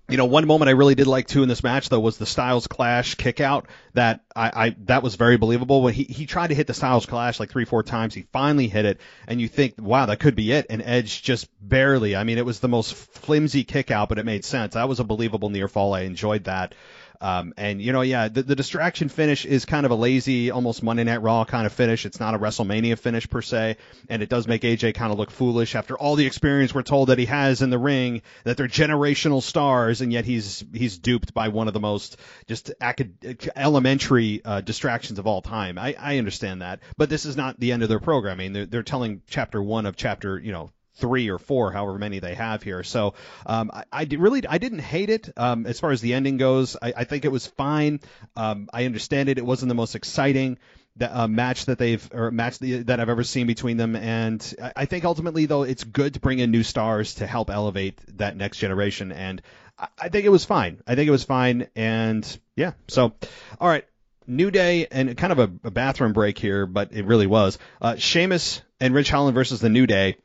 [0.10, 2.26] you know, one moment I really did like too in this match though was the
[2.26, 6.48] Styles Clash kick out that I, I that was very believable when he, he tried
[6.48, 8.14] to hit the Styles Clash like three, four times.
[8.14, 10.68] He finally hit it and you think, wow, that could be it.
[10.70, 12.16] And Edge just barely.
[12.16, 14.76] I mean, it was the most flimsy kick out, but it made sense.
[14.76, 15.94] That was a believable near fall.
[15.94, 16.74] I enjoyed that.
[17.20, 20.84] Um, and you know, yeah, the, the distraction finish is kind of a lazy, almost
[20.84, 22.06] Monday Night Raw kind of finish.
[22.06, 23.78] It's not a WrestleMania finish per se,
[24.10, 27.10] and it does make AJ kind of look foolish after all the experience we're told
[27.10, 31.34] that he has in the ring, that they're generational stars, and yet he's he's duped
[31.34, 35.78] by one of the most just acad- elementary uh, distractions of all time.
[35.78, 38.54] I, I understand that, but this is not the end of their programming.
[38.54, 42.36] They're, they're telling chapter one of chapter, you know, three or four, however many they
[42.36, 42.84] have here.
[42.84, 43.14] So
[43.46, 46.76] um, I, I really I didn't hate it um, as far as the ending goes.
[46.82, 48.00] I, I think it was fine.
[48.36, 49.38] Um, I understand it.
[49.38, 50.58] It wasn't the most exciting
[50.98, 53.96] the, uh, match that they've or match the, that I've ever seen between them.
[53.96, 57.50] And I, I think ultimately though it's good to bring in new stars to help
[57.50, 59.12] elevate that next generation.
[59.12, 59.42] And
[59.78, 60.82] I, I think it was fine.
[60.88, 61.68] I think it was fine.
[61.76, 62.74] And yeah.
[62.88, 63.14] So
[63.60, 63.86] all right.
[64.30, 67.58] New Day and kind of a, a bathroom break here, but it really was.
[67.82, 70.18] Uh, Sheamus and Ridge Holland versus the New Day.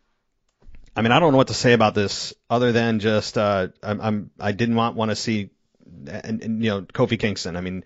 [0.94, 4.00] I mean, I don't know what to say about this other than just uh, I'm,
[4.00, 5.50] I'm I didn't want want to see
[6.06, 7.56] and, and you know Kofi Kingston.
[7.56, 7.84] I mean,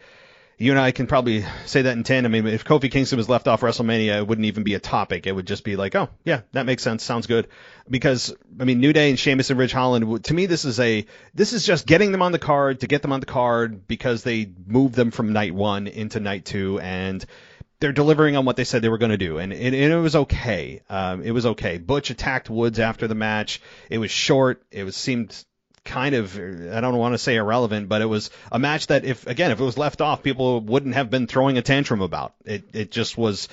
[0.59, 2.35] you and I can probably say that in tandem.
[2.35, 5.27] I mean, if Kofi Kingston was left off WrestleMania, it wouldn't even be a topic.
[5.27, 7.49] It would just be like, oh yeah, that makes sense, sounds good.
[7.89, 10.25] Because I mean, New Day and Sheamus and Ridge Holland.
[10.25, 13.03] To me, this is a this is just getting them on the card to get
[13.03, 17.25] them on the card because they moved them from night one into night two and
[17.81, 20.01] they're delivering on what they said they were going to do, and it, and it
[20.01, 20.81] was okay.
[20.89, 21.79] Um, it was okay.
[21.79, 23.61] Butch attacked Woods after the match.
[23.91, 24.63] It was short.
[24.71, 25.45] It was seemed
[25.85, 29.27] kind of I don't want to say irrelevant, but it was a match that if
[29.27, 32.35] again if it was left off, people wouldn't have been throwing a tantrum about.
[32.45, 33.49] It it just was.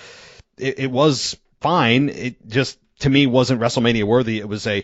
[0.58, 2.10] It, it was fine.
[2.10, 4.40] It just to me wasn't WrestleMania worthy.
[4.40, 4.84] It was a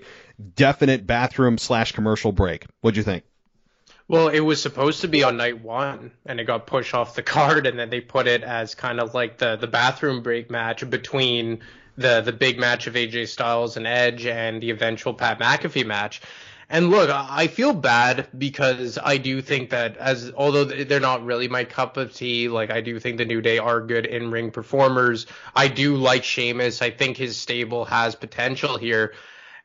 [0.55, 2.65] definite bathroom slash commercial break.
[2.81, 3.23] What'd you think?
[4.09, 7.21] Well, it was supposed to be on night one, and it got pushed off the
[7.37, 10.89] card, and then they put it as kind of like the the bathroom break match
[10.89, 11.59] between
[11.95, 16.21] the the big match of AJ Styles and Edge and the eventual Pat McAfee match.
[16.71, 21.47] And look, I feel bad because I do think that as although they're not really
[21.47, 24.49] my cup of tea, like I do think the New Day are good in ring
[24.49, 25.27] performers.
[25.55, 26.81] I do like Sheamus.
[26.81, 29.13] I think his stable has potential here.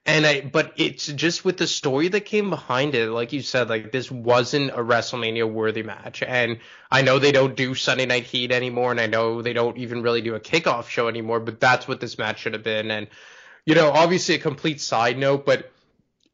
[0.07, 3.71] And I, but it's just with the story that came behind it, like you said,
[3.71, 6.23] like this wasn't a WrestleMania worthy match.
[6.23, 6.59] And
[6.91, 10.03] I know they don't do Sunday Night Heat anymore, and I know they don't even
[10.03, 12.91] really do a kickoff show anymore, but that's what this match should have been.
[12.91, 13.07] And,
[13.65, 15.73] you know, obviously a complete side note, but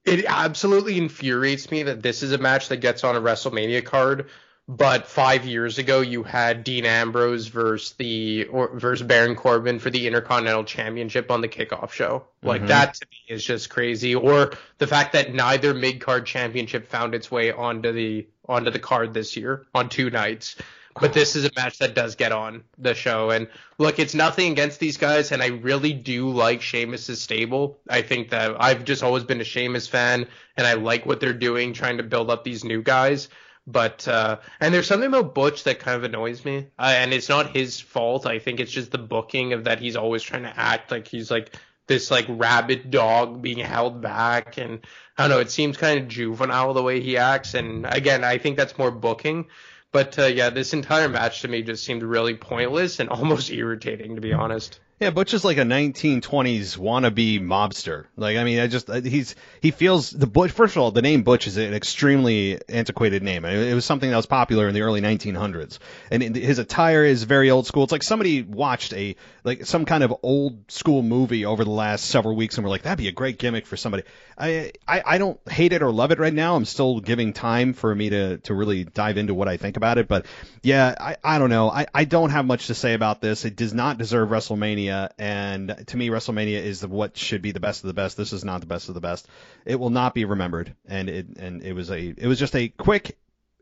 [0.05, 4.31] it absolutely infuriates me that this is a match that gets on a WrestleMania card
[4.71, 9.91] but five years ago you had Dean Ambrose versus the or versus Baron Corbin for
[9.91, 12.25] the Intercontinental Championship on the kickoff show.
[12.41, 12.69] Like mm-hmm.
[12.69, 14.15] that to me is just crazy.
[14.15, 18.79] Or the fact that neither mid card championship found its way onto the onto the
[18.79, 20.55] card this year on two nights.
[21.01, 23.31] But this is a match that does get on the show.
[23.31, 27.79] And look, it's nothing against these guys, and I really do like Sheamus's stable.
[27.89, 31.33] I think that I've just always been a Sheamus fan, and I like what they're
[31.33, 33.29] doing, trying to build up these new guys.
[33.71, 37.29] But uh, and there's something about Butch that kind of annoys me, uh, and it's
[37.29, 38.27] not his fault.
[38.27, 41.31] I think it's just the booking of that he's always trying to act like he's
[41.31, 41.55] like
[41.91, 44.79] this like rabid dog being held back and
[45.19, 48.39] I don't know, it seems kind of juvenile the way he acts and again, I
[48.39, 49.47] think that's more booking.
[49.91, 54.15] But uh, yeah, this entire match to me just seemed really pointless and almost irritating
[54.15, 54.79] to be honest.
[55.01, 58.05] Yeah, Butch is like a 1920s wannabe mobster.
[58.19, 60.51] Like, I mean, I just he's he feels the Butch.
[60.51, 63.47] First of all, the name Butch is an extremely antiquated name.
[63.47, 65.79] It was something that was popular in the early 1900s,
[66.11, 67.85] and his attire is very old school.
[67.85, 72.05] It's like somebody watched a like some kind of old school movie over the last
[72.05, 74.03] several weeks, and we're like, that'd be a great gimmick for somebody.
[74.37, 76.57] I I, I don't hate it or love it right now.
[76.57, 79.97] I'm still giving time for me to to really dive into what I think about
[79.97, 80.09] it.
[80.09, 80.27] But
[80.63, 81.71] yeah, I I don't know.
[81.71, 83.47] I I don't have much to say about this.
[83.47, 87.61] It does not deserve WrestleMania WrestleMania, and to me, WrestleMania is what should be the
[87.61, 88.17] best of the best.
[88.17, 89.27] This is not the best of the best.
[89.65, 92.69] It will not be remembered, and it and it was a it was just a
[92.69, 93.17] quick.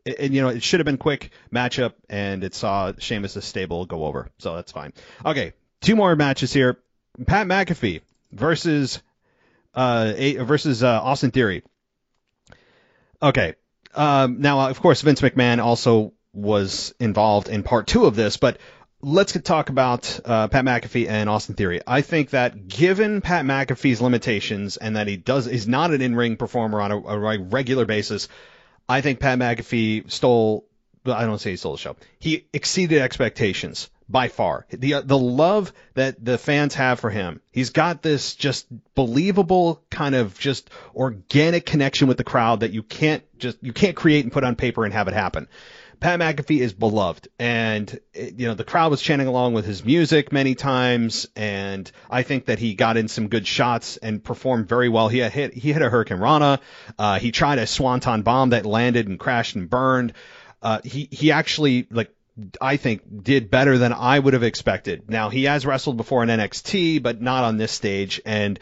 [0.05, 4.05] And you know it should have been quick matchup, and it saw Sheamus' stable go
[4.05, 4.93] over, so that's fine.
[5.25, 6.79] Okay, two more matches here:
[7.25, 8.01] Pat McAfee
[8.31, 9.01] versus
[9.73, 11.63] uh versus uh, Austin Theory.
[13.21, 13.55] Okay,
[13.93, 18.57] um, now of course Vince McMahon also was involved in part two of this, but
[19.01, 21.81] let's talk about uh, Pat McAfee and Austin Theory.
[21.85, 26.37] I think that given Pat McAfee's limitations and that he does is not an in-ring
[26.37, 28.27] performer on a, a regular basis,
[28.87, 30.65] I think Pat McAfee stole.
[31.05, 31.95] I don't say he stole the show.
[32.19, 34.65] He exceeded expectations by far.
[34.69, 37.41] The uh, the love that the fans have for him.
[37.51, 42.83] He's got this just believable kind of just organic connection with the crowd that you
[42.83, 45.47] can't just you can't create and put on paper and have it happen.
[45.99, 50.31] Pat McAfee is beloved, and you know the crowd was chanting along with his music
[50.31, 54.87] many times, and I think that he got in some good shots and performed very
[54.87, 55.09] well.
[55.09, 56.59] He hit he hit a hurricanrana,
[56.97, 60.13] uh, he tried a Swanton bomb that landed and crashed and burned.
[60.61, 62.13] Uh, he he actually like
[62.61, 65.09] I think did better than I would have expected.
[65.09, 68.57] Now he has wrestled before in NXT, but not on this stage, and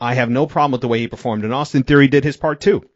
[0.00, 1.44] I have no problem with the way he performed.
[1.44, 2.88] And Austin Theory did his part too.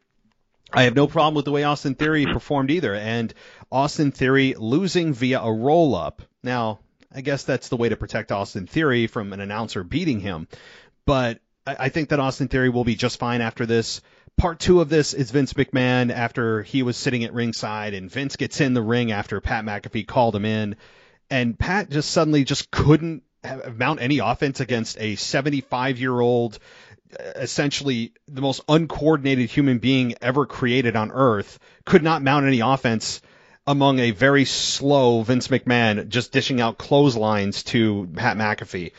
[0.75, 2.95] I have no problem with the way Austin Theory performed either.
[2.95, 3.33] And
[3.73, 6.23] Austin Theory losing via a roll up.
[6.43, 6.81] Now,
[7.13, 10.47] I guess that's the way to protect Austin Theory from an announcer beating him.
[11.07, 14.03] But I, think that Austin Theory will be just fine after this.
[14.37, 18.37] Part two of this is Vince McMahon after he was sitting at ringside and Vince
[18.37, 20.77] gets in the ring after Pat McAfee called him in.
[21.31, 23.23] And Pat just suddenly just couldn't
[23.75, 26.59] mount any offense against a 75 year old
[27.19, 32.61] uh, essentially the most uncoordinated human being ever created on earth, could not mount any
[32.61, 33.23] offense
[33.67, 38.93] among a very slow Vince McMahon just dishing out clotheslines to Pat McAfee.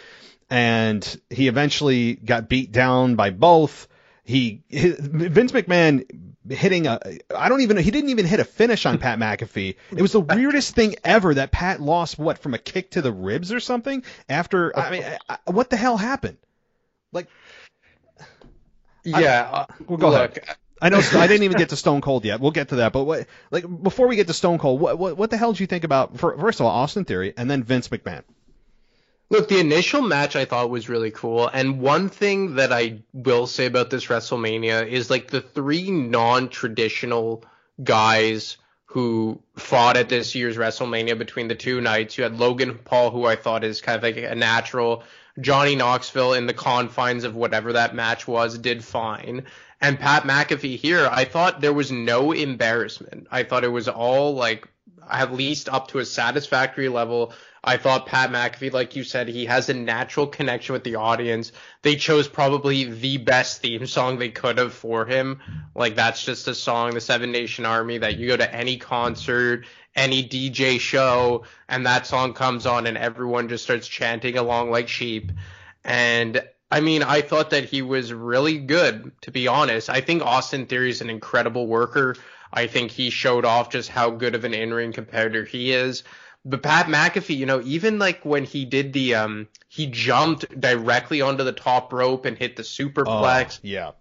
[0.49, 3.87] And he eventually got beat down by both.
[4.23, 6.05] He, his, Vince McMahon
[6.49, 6.99] hitting a
[7.35, 9.75] I don't even know he didn't even hit a finish on Pat McAfee.
[9.95, 13.11] It was the weirdest thing ever that Pat lost what from a kick to the
[13.11, 16.37] ribs or something after I mean I, what the hell happened?
[17.11, 17.27] Like
[19.03, 19.49] yeah.
[19.51, 20.57] I, uh, well, go look, ahead.
[20.83, 22.41] I know I didn't even get to Stone Cold yet.
[22.41, 25.15] We'll get to that, but what, like before we get to Stone Cold, what what,
[25.15, 27.87] what the hell did you think about first of all Austin Theory and then Vince
[27.87, 28.23] McMahon?
[29.29, 33.47] Look, the initial match I thought was really cool, and one thing that I will
[33.47, 37.45] say about this WrestleMania is like the three non-traditional
[37.81, 38.57] guys
[38.87, 42.17] who fought at this year's WrestleMania between the two nights.
[42.17, 45.03] You had Logan Paul, who I thought is kind of like a natural.
[45.39, 49.45] Johnny Knoxville in the confines of whatever that match was did fine.
[49.83, 53.27] And Pat McAfee here, I thought there was no embarrassment.
[53.29, 54.65] I thought it was all like
[55.11, 57.33] at least up to a satisfactory level.
[57.61, 61.51] I thought Pat McAfee, like you said, he has a natural connection with the audience.
[61.81, 65.41] They chose probably the best theme song they could have for him.
[65.75, 69.65] Like that's just a song, the Seven Nation Army, that you go to any concert
[69.95, 74.87] any DJ show and that song comes on and everyone just starts chanting along like
[74.87, 75.31] sheep.
[75.83, 76.41] And
[76.73, 79.91] I mean, I thought that he was really good, to be honest.
[79.91, 82.15] I think Austin Theory is an incredible worker.
[82.51, 86.03] I think he showed off just how good of an in-ring competitor he is.
[86.43, 91.21] But Pat McAfee, you know, even like when he did the um he jumped directly
[91.21, 93.57] onto the top rope and hit the superplex.
[93.57, 93.91] Oh, yeah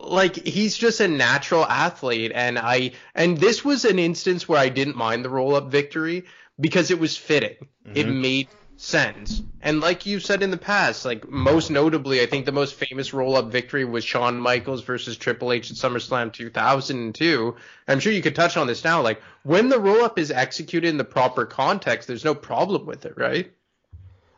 [0.00, 4.68] like he's just a natural athlete and I and this was an instance where I
[4.68, 6.26] didn't mind the roll up victory
[6.60, 7.56] because it was fitting.
[7.84, 7.96] Mm-hmm.
[7.96, 8.48] It made
[8.80, 9.42] sense.
[9.60, 13.12] And like you said in the past, like most notably, I think the most famous
[13.12, 17.56] roll up victory was Shawn Michaels versus Triple H at SummerSlam 2002.
[17.86, 19.02] I'm sure you could touch on this now.
[19.02, 23.04] Like when the roll up is executed in the proper context, there's no problem with
[23.04, 23.52] it, right?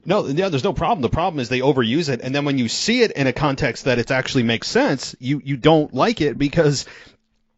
[0.04, 1.02] No, yeah, there's no problem.
[1.02, 3.84] The problem is they overuse it, and then when you see it in a context
[3.84, 6.86] that it actually makes sense, you you don't like it because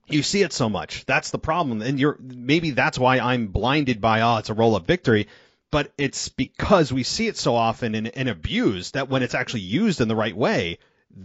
[0.09, 1.07] you see it so much.
[1.07, 4.75] That's the problem, and you're maybe that's why I'm blinded by oh, it's a roll
[4.75, 5.29] up victory.
[5.73, 9.63] But it's because we see it so often and, and abused that when it's actually
[9.63, 10.79] used in the right way,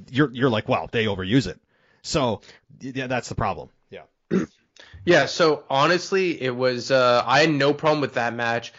[0.10, 1.60] you're you're like, wow, they overuse it.
[2.02, 2.41] So
[2.80, 3.70] yeah, that's the problem.
[3.91, 4.04] Yeah.
[5.06, 8.74] Yeah, so honestly, it was uh, I had no problem with that match.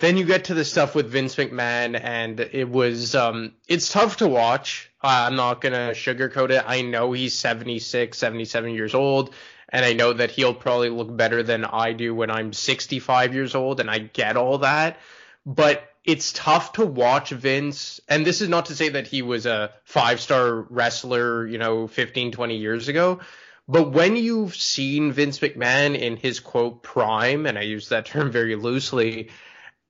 [0.00, 4.18] Then you get to the stuff with Vince McMahon, and it was um, it's tough
[4.18, 4.90] to watch.
[5.02, 6.62] Uh, I'm not gonna sugarcoat it.
[6.66, 9.34] I know he's 76, 77 years old,
[9.72, 13.54] and I know that he'll probably look better than I do when I'm 65 years
[13.54, 14.98] old, and I get all that.
[15.46, 19.46] But it's tough to watch Vince, and this is not to say that he was
[19.46, 23.20] a five star wrestler, you know, 15, 20 years ago.
[23.66, 28.30] But when you've seen Vince McMahon in his quote prime, and I use that term
[28.30, 29.30] very loosely,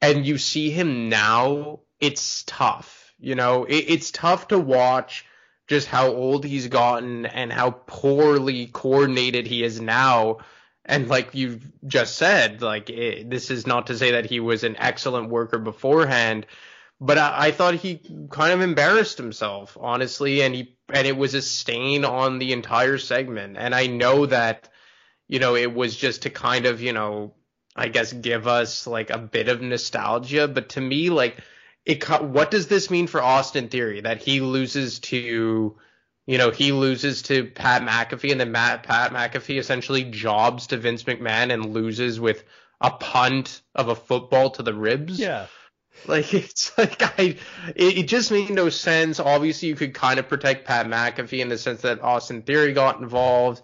[0.00, 3.12] and you see him now, it's tough.
[3.18, 5.24] You know, it, it's tough to watch
[5.72, 10.36] just how old he's gotten and how poorly coordinated he is now.
[10.84, 14.64] And like you just said, like it, this is not to say that he was
[14.64, 16.46] an excellent worker beforehand,
[17.00, 21.32] but I, I, thought he kind of embarrassed himself, honestly, and he and it was
[21.32, 23.56] a stain on the entire segment.
[23.58, 24.68] And I know that,
[25.28, 27.32] you know, it was just to kind of, you know,
[27.74, 31.38] I guess give us like a bit of nostalgia, but to me, like,
[31.84, 35.76] it what does this mean for Austin Theory that he loses to,
[36.26, 40.76] you know, he loses to Pat McAfee, and then Matt Pat McAfee essentially jobs to
[40.76, 42.44] Vince McMahon and loses with
[42.80, 45.18] a punt of a football to the ribs.
[45.18, 45.46] Yeah.
[46.06, 47.36] Like it's like I,
[47.76, 49.20] it, it, just made no sense.
[49.20, 53.00] Obviously, you could kind of protect Pat McAfee in the sense that Austin Theory got
[53.00, 53.62] involved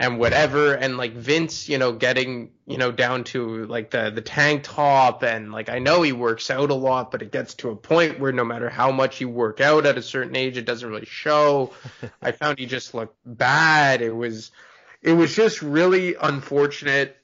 [0.00, 4.20] and whatever, and like Vince, you know, getting you know down to like the the
[4.20, 7.70] tank top, and like I know he works out a lot, but it gets to
[7.70, 10.64] a point where no matter how much you work out at a certain age, it
[10.64, 11.74] doesn't really show.
[12.22, 14.00] I found he just looked bad.
[14.00, 14.52] It was,
[15.02, 17.16] it was just really unfortunate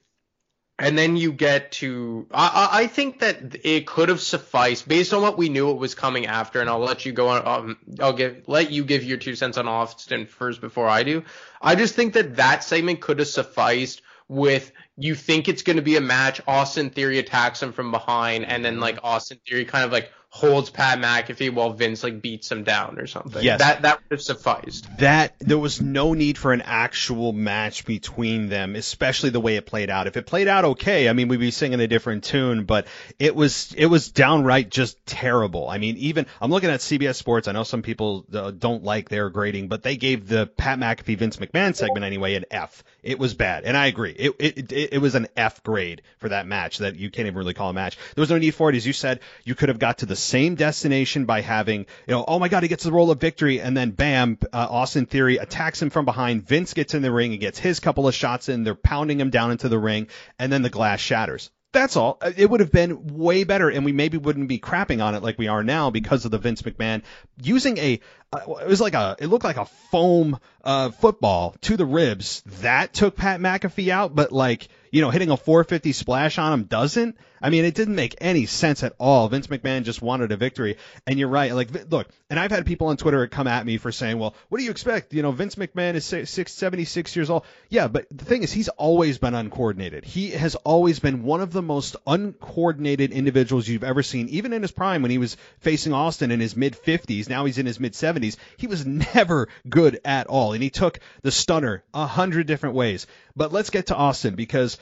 [0.79, 5.23] and then you get to I, I think that it could have sufficed based on
[5.23, 8.13] what we knew it was coming after and i'll let you go on um, i'll
[8.13, 11.23] give let you give your two cents on austin first before i do.
[11.63, 15.83] I just think that that segment could have sufficed with you think it's going to
[15.83, 19.85] be a match austin theory attacks him from behind and then like austin theory kind
[19.85, 23.41] of like holds Pat McAfee while Vince like beats him down or something.
[23.41, 23.61] Yes.
[23.61, 24.85] That that would have sufficed.
[24.99, 29.65] That there was no need for an actual match between them, especially the way it
[29.65, 30.09] played out.
[30.09, 32.89] If it played out okay, I mean we'd be singing a different tune, but
[33.21, 35.69] it was it was downright just terrible.
[35.69, 37.47] I mean even I'm looking at CBS Sports.
[37.47, 41.17] I know some people uh, don't like their grading, but they gave the Pat McAfee
[41.17, 42.83] Vince McMahon segment anyway an F.
[43.05, 44.13] It was bad, and I agree.
[44.13, 47.37] It it it, it was an F grade for that match that you can't even
[47.37, 47.99] really call a match.
[48.15, 49.21] There was no need for it, as you said.
[49.45, 52.63] You could have got to the same destination by having, you know, oh my God,
[52.63, 56.07] he gets the roll of victory, and then bam, uh, Austin Theory attacks him from
[56.07, 56.47] behind.
[56.47, 58.65] Vince gets in the ring and gets his couple of shots in.
[58.65, 61.51] They're pounding him down into the ring, and then the glass shatters.
[61.75, 62.19] That's all.
[62.23, 65.25] Uh, it would have been way better, and we maybe wouldn't be crapping on it
[65.25, 67.03] like we are now because of the Vince McMahon
[67.43, 68.01] using a.
[68.37, 69.17] It was like a.
[69.19, 74.15] It looked like a foam uh, football to the ribs that took Pat McAfee out,
[74.15, 77.17] but like you know, hitting a 450 splash on him doesn't.
[77.43, 79.29] I mean, it didn't make any sense at all.
[79.29, 80.77] Vince McMahon just wanted a victory.
[81.05, 81.53] And you're right.
[81.53, 84.59] Like, look, and I've had people on Twitter come at me for saying, well, what
[84.59, 85.13] do you expect?
[85.13, 87.45] You know, Vince McMahon is six, 76 years old.
[87.69, 90.05] Yeah, but the thing is, he's always been uncoordinated.
[90.05, 94.63] He has always been one of the most uncoordinated individuals you've ever seen, even in
[94.63, 97.29] his prime when he was facing Austin in his mid 50s.
[97.29, 98.24] Now he's in his mid 70s.
[98.57, 100.53] He was never good at all.
[100.53, 103.07] And he took the stunner a hundred different ways.
[103.37, 104.79] But let's get to Austin because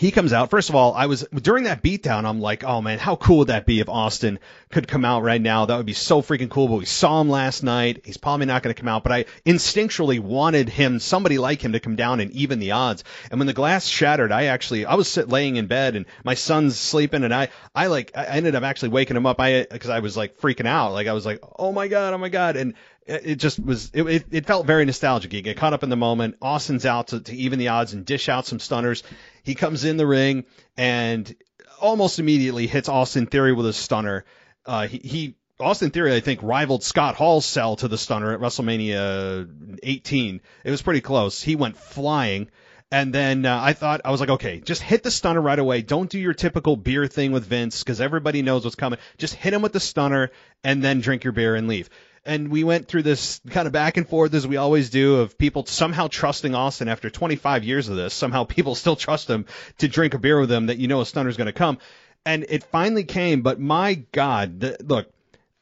[0.00, 0.48] he comes out.
[0.48, 2.24] First of all, I was during that beatdown.
[2.24, 4.38] I'm like, oh man, how cool would that be if Austin
[4.70, 5.66] could come out right now?
[5.66, 6.68] That would be so freaking cool.
[6.68, 8.00] But we saw him last night.
[8.06, 9.02] He's probably not going to come out.
[9.02, 13.04] But I instinctually wanted him, somebody like him, to come down and even the odds.
[13.30, 16.32] And when the glass shattered, I actually, I was sit, laying in bed and my
[16.32, 19.38] son's sleeping, and I, I like, I ended up actually waking him up.
[19.38, 20.94] I because I was like freaking out.
[20.94, 22.72] Like I was like, oh my god, oh my god, and
[23.10, 25.32] it just was it, it, felt very nostalgic.
[25.32, 26.36] You get caught up in the moment.
[26.40, 29.02] Austin's out to, to even the odds and dish out some stunners.
[29.42, 30.44] He comes in the ring
[30.76, 31.34] and
[31.80, 34.24] almost immediately hits Austin Theory with a stunner.
[34.64, 38.40] Uh, he, he Austin Theory, I think, rivaled Scott Hall's sell to the stunner at
[38.40, 40.40] WrestleMania 18.
[40.64, 41.42] It was pretty close.
[41.42, 42.48] He went flying.
[42.92, 45.82] And then uh, I thought, I was like, okay, just hit the stunner right away.
[45.82, 48.98] Don't do your typical beer thing with Vince because everybody knows what's coming.
[49.16, 50.30] Just hit him with the stunner
[50.64, 51.88] and then drink your beer and leave
[52.24, 55.38] and we went through this kind of back and forth as we always do of
[55.38, 58.12] people somehow trusting Austin after 25 years of this.
[58.12, 59.46] Somehow people still trust him
[59.78, 61.78] to drink a beer with him that you know a stunner's going to come.
[62.26, 65.10] And it finally came, but my God, the, look,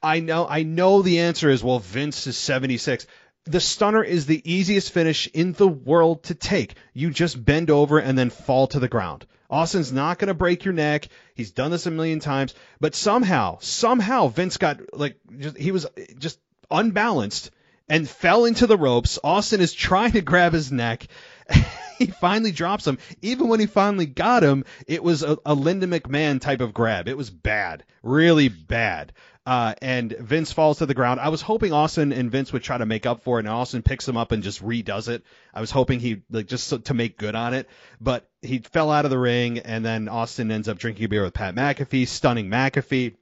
[0.02, 3.06] I know, I know the answer is, well, Vince is 76.
[3.44, 6.74] the stunner is the easiest finish in the world to take.
[6.92, 9.26] You just bend over and then fall to the ground.
[9.50, 11.08] Austin's not going to break your neck.
[11.34, 15.86] He's done this a million times, but somehow, somehow Vince got like just, he was
[16.18, 16.38] just
[16.70, 17.50] unbalanced
[17.88, 19.18] and fell into the ropes.
[19.22, 21.06] Austin is trying to grab his neck.
[21.98, 22.98] he finally drops him.
[23.22, 27.08] Even when he finally got him, it was a, a Linda McMahon type of grab.
[27.08, 29.12] It was bad, really bad.
[29.48, 31.20] Uh, and Vince falls to the ground.
[31.20, 33.80] I was hoping Austin and Vince would try to make up for it, and Austin
[33.80, 35.24] picks him up and just redoes it.
[35.54, 37.66] I was hoping he like just so, to make good on it,
[37.98, 41.22] but he fell out of the ring, and then Austin ends up drinking a beer
[41.22, 43.14] with Pat McAfee, stunning McAfee.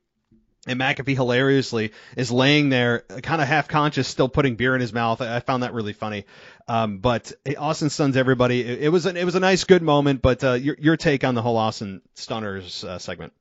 [0.67, 4.93] And McAfee hilariously is laying there, kind of half conscious, still putting beer in his
[4.93, 5.21] mouth.
[5.21, 6.25] I found that really funny.
[6.67, 8.63] Um, but Austin stuns everybody.
[8.63, 10.23] It, it was a, it was a nice, good moment.
[10.23, 13.33] But uh, your your take on the whole Austin stunners uh, segment?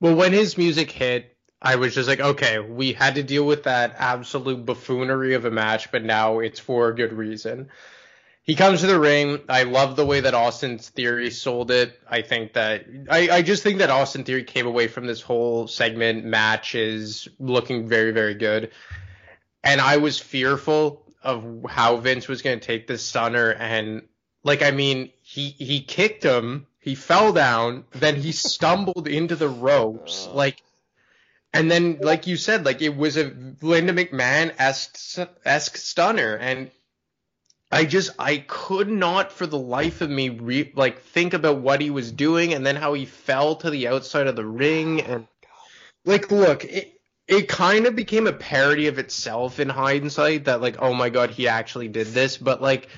[0.00, 3.62] Well, when his music hit, I was just like, okay, we had to deal with
[3.62, 7.70] that absolute buffoonery of a match, but now it's for a good reason.
[8.44, 9.40] He comes to the ring.
[9.48, 11.98] I love the way that Austin's Theory sold it.
[12.08, 15.66] I think that I, I just think that Austin Theory came away from this whole
[15.66, 18.70] segment match is looking very, very good.
[19.62, 24.02] And I was fearful of how Vince was going to take this stunner and
[24.42, 29.48] like I mean, he he kicked him, he fell down, then he stumbled into the
[29.48, 30.28] ropes.
[30.30, 30.36] Oh.
[30.36, 30.62] Like
[31.54, 33.32] and then, like you said, like it was a
[33.62, 36.68] Linda McMahon esque stunner, and
[37.70, 41.80] I just I could not for the life of me re- like think about what
[41.80, 45.26] he was doing, and then how he fell to the outside of the ring, and
[46.04, 50.76] like look, it it kind of became a parody of itself in hindsight that like
[50.80, 52.88] oh my god he actually did this, but like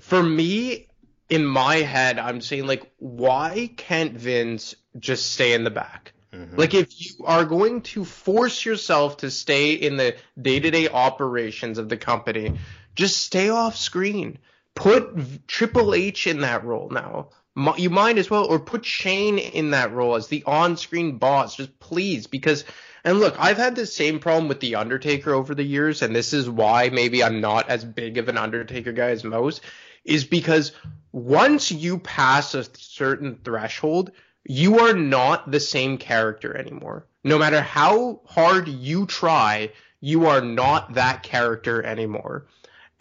[0.00, 0.88] for me
[1.28, 6.12] in my head I'm saying like why can't Vince just stay in the back?
[6.32, 6.56] Mm-hmm.
[6.56, 11.88] Like if you are going to force yourself to stay in the day-to-day operations of
[11.88, 12.58] the company,
[12.94, 14.38] just stay off screen.
[14.74, 17.28] Put Triple H in that role now.
[17.76, 21.56] You might as well, or put Shane in that role as the on-screen boss.
[21.56, 22.64] Just please, because
[23.04, 26.32] and look, I've had the same problem with the Undertaker over the years, and this
[26.32, 29.60] is why maybe I'm not as big of an Undertaker guy as most.
[30.04, 30.72] Is because
[31.12, 34.10] once you pass a certain threshold,
[34.44, 37.06] you are not the same character anymore.
[37.22, 39.70] No matter how hard you try,
[40.00, 42.46] you are not that character anymore.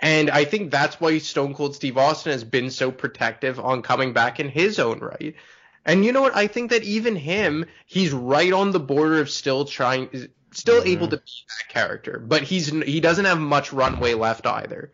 [0.03, 4.13] And I think that's why Stone Cold Steve Austin has been so protective on coming
[4.13, 5.33] back in his own right.
[5.85, 6.35] And you know what?
[6.35, 10.09] I think that even him, he's right on the border of still trying,
[10.51, 10.89] still mm-hmm.
[10.89, 14.91] able to be that character, but he's he doesn't have much runway left either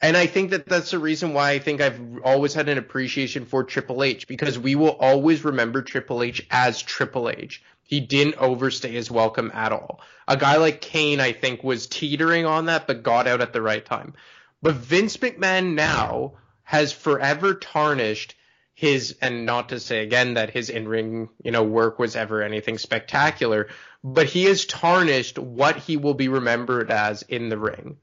[0.00, 3.46] and I think that that's the reason why I think I've always had an appreciation
[3.46, 7.62] for Triple H because we will always remember Triple H as Triple H.
[7.88, 10.02] He didn't overstay his welcome at all.
[10.28, 13.62] A guy like Kane, I think, was teetering on that, but got out at the
[13.62, 14.12] right time.
[14.60, 16.34] But Vince McMahon now
[16.64, 18.34] has forever tarnished
[18.74, 22.76] his, and not to say again that his in-ring, you know, work was ever anything
[22.76, 23.68] spectacular,
[24.04, 27.96] but he has tarnished what he will be remembered as in the ring.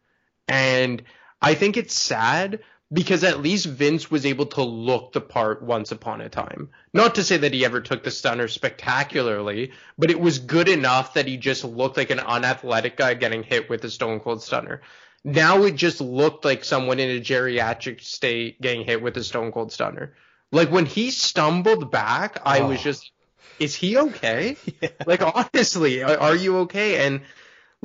[0.48, 1.04] And
[1.44, 2.62] I think it's sad
[2.94, 6.70] because at least Vince was able to look the part once upon a time.
[6.94, 11.16] Not to say that he ever took the stunner spectacularly, but it was good enough
[11.16, 14.82] that he just looked like an unathletic guy getting hit with a stone cold stunner.
[15.24, 19.52] Now it just looked like someone in a geriatric state getting hit with a stone
[19.52, 20.14] cold stunner.
[20.52, 22.68] Like when he stumbled back, I oh.
[22.68, 23.12] was just,
[23.60, 24.58] is he okay?
[24.82, 24.90] Yeah.
[25.08, 27.08] Like honestly, are you okay?
[27.08, 27.22] And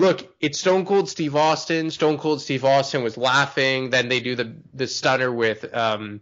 [0.00, 1.90] look, it's Stone Cold Steve Austin.
[1.90, 3.90] Stone Cold Steve Austin was laughing.
[3.90, 6.20] Then they do the the stunner with um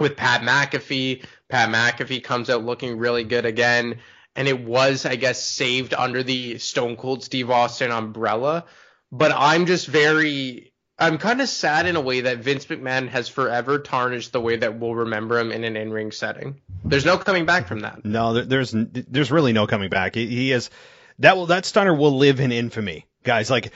[0.00, 1.24] with Pat McAfee.
[1.48, 3.98] Pat McAfee comes out looking really good again.
[4.34, 8.64] And it was, I guess, saved under the Stone Cold Steve Austin umbrella.
[9.10, 13.28] But I'm just very I'm kind of sad in a way that Vince McMahon has
[13.28, 16.62] forever tarnished the way that we'll remember him in an in-ring setting.
[16.84, 18.04] There's no coming back from that.
[18.04, 20.14] No, there's there's really no coming back.
[20.14, 20.70] He, he is
[21.20, 23.50] that will that stunner will live in infamy, guys.
[23.50, 23.72] Like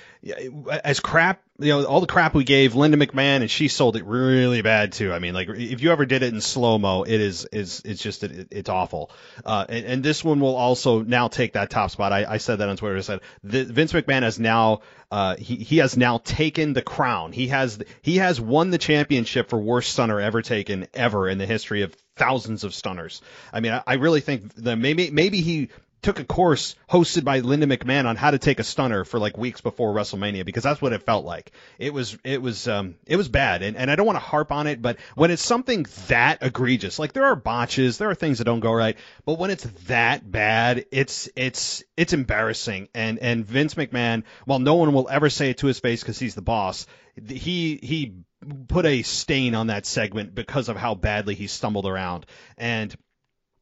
[0.85, 4.05] as crap, you know, all the crap we gave Linda McMahon, and she sold it
[4.05, 5.13] really bad too.
[5.13, 8.03] I mean, like if you ever did it in slow mo, it is is it's
[8.03, 9.11] just it, it's awful.
[9.45, 12.13] Uh, and, and, this one will also now take that top spot.
[12.13, 12.97] I, I said that on Twitter.
[12.97, 14.81] I said the, Vince McMahon has now
[15.11, 17.33] uh, he he has now taken the crown.
[17.33, 21.47] He has he has won the championship for worst stunner ever taken ever in the
[21.47, 23.23] history of thousands of stunners.
[23.53, 25.71] I mean, I, I really think that maybe maybe he
[26.03, 29.37] took a course hosted by Linda McMahon on how to take a stunner for like
[29.37, 31.53] weeks before WrestleMania because that's what it felt like.
[31.79, 34.53] It was it was um it was bad and, and I don't want to harp
[34.53, 38.39] on it, but when it's something that egregious, like there are botches, there are things
[38.39, 42.89] that don't go right, but when it's that bad, it's it's it's embarrassing.
[42.95, 46.19] And and Vince McMahon, while no one will ever say it to his face because
[46.19, 46.87] he's the boss,
[47.29, 48.15] he he
[48.69, 52.25] put a stain on that segment because of how badly he stumbled around
[52.57, 52.97] and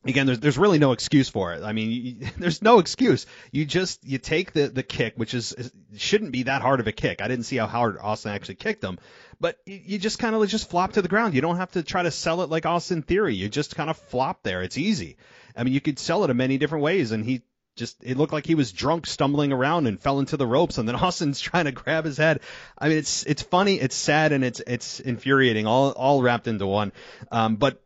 [0.05, 1.63] again there's there's really no excuse for it.
[1.63, 3.27] I mean you, there's no excuse.
[3.53, 6.93] You just you take the the kick which is, shouldn't be that hard of a
[6.93, 7.21] kick.
[7.21, 8.99] I didn't see how hard austin actually kicked him.
[9.41, 11.35] But you, you just kind of just flop to the ground.
[11.35, 13.35] You don't have to try to sell it like austin theory.
[13.35, 14.63] You just kind of flop there.
[14.63, 15.17] It's easy.
[15.57, 17.43] I mean you could sell it in many different ways and he
[17.77, 20.89] just it looked like he was drunk stumbling around and fell into the ropes and
[20.89, 22.41] then Austin's trying to grab his head.
[22.77, 26.67] I mean it's it's funny, it's sad and it's it's infuriating all all wrapped into
[26.67, 26.93] one.
[27.31, 27.83] Um, but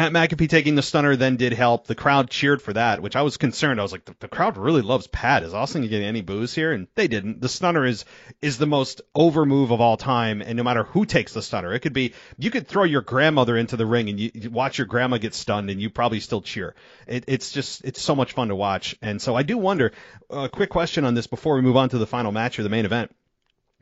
[0.00, 1.86] Pat McAfee taking the stunner then did help.
[1.86, 3.78] The crowd cheered for that, which I was concerned.
[3.78, 5.42] I was like, the, the crowd really loves Pat.
[5.42, 6.72] Is Austin getting any boos here?
[6.72, 7.42] And they didn't.
[7.42, 8.06] The stunner is
[8.40, 11.74] is the most over move of all time, and no matter who takes the stunner,
[11.74, 14.78] it could be you could throw your grandmother into the ring and you, you watch
[14.78, 16.74] your grandma get stunned, and you probably still cheer.
[17.06, 18.96] It, it's just it's so much fun to watch.
[19.02, 19.92] And so I do wonder.
[20.30, 22.70] A quick question on this before we move on to the final match or the
[22.70, 23.14] main event.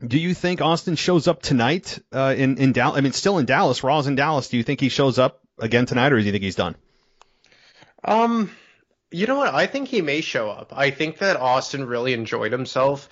[0.05, 2.97] Do you think Austin shows up tonight uh, in in Dallas?
[2.97, 3.85] I mean, still in Dallas.
[3.85, 4.49] Raw's in Dallas.
[4.49, 6.75] Do you think he shows up again tonight, or do you think he's done?
[8.03, 8.51] Um,
[9.11, 9.53] you know what?
[9.53, 10.71] I think he may show up.
[10.75, 13.09] I think that Austin really enjoyed himself,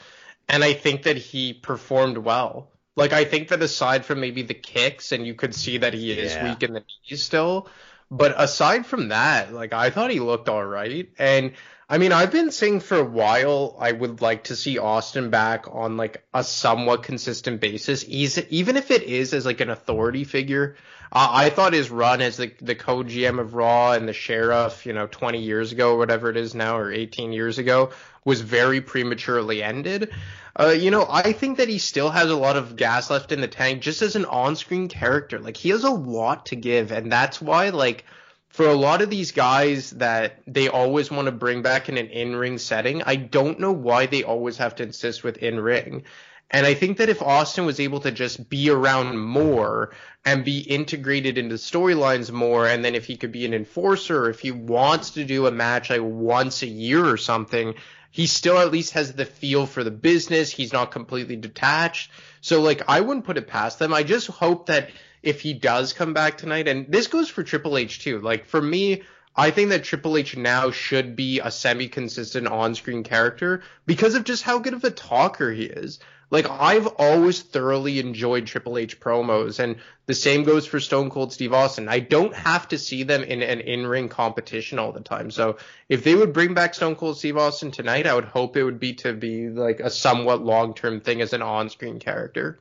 [0.47, 2.71] and I think that he performed well.
[2.95, 6.11] Like I think that aside from maybe the kicks, and you could see that he
[6.11, 6.43] is Yeah.
[6.43, 7.67] weak in the knees still,
[8.09, 11.09] but aside from that, like I thought he looked all right.
[11.19, 11.53] And
[11.89, 15.65] I mean, I've been saying for a while I would like to see Austin back
[15.71, 20.75] on like a somewhat consistent basis, even if it is as like an authority figure.
[21.09, 24.91] Uh, I thought his run as the the co-GM of Raw and the sheriff, you
[24.91, 27.91] know, 20 years ago, or whatever it is now, or 18 years ago,
[28.25, 30.11] was very prematurely ended.
[30.59, 33.39] Uh, you know, I think that he still has a lot of gas left in
[33.39, 35.39] the tank, just as an on-screen character.
[35.39, 38.03] Like he has a lot to give, and that's why, like,
[38.49, 42.07] for a lot of these guys that they always want to bring back in an
[42.07, 46.03] in-ring setting, I don't know why they always have to insist with in-ring.
[46.49, 49.93] And I think that if Austin was able to just be around more
[50.25, 54.39] and be integrated into storylines more, and then if he could be an enforcer, if
[54.39, 57.75] he wants to do a match like once a year or something,
[58.11, 60.49] he still at least has the feel for the business.
[60.49, 62.11] He's not completely detached.
[62.39, 63.93] So like I wouldn't put it past them.
[63.93, 64.89] I just hope that
[65.27, 68.21] if he does come back tonight, and this goes for Triple H too.
[68.21, 69.03] Like for me,
[69.35, 74.43] I think that Triple H now should be a semi-consistent on-screen character because of just
[74.43, 75.99] how good of a talker he is.
[76.29, 79.75] Like I've always thoroughly enjoyed Triple H promos, and
[80.05, 81.89] the same goes for Stone Cold Steve Austin.
[81.89, 85.29] I don't have to see them in an in-ring competition all the time.
[85.29, 85.57] So
[85.89, 88.79] if they would bring back Stone Cold Steve Austin tonight, I would hope it would
[88.79, 92.59] be to be like a somewhat long-term thing as an on-screen character.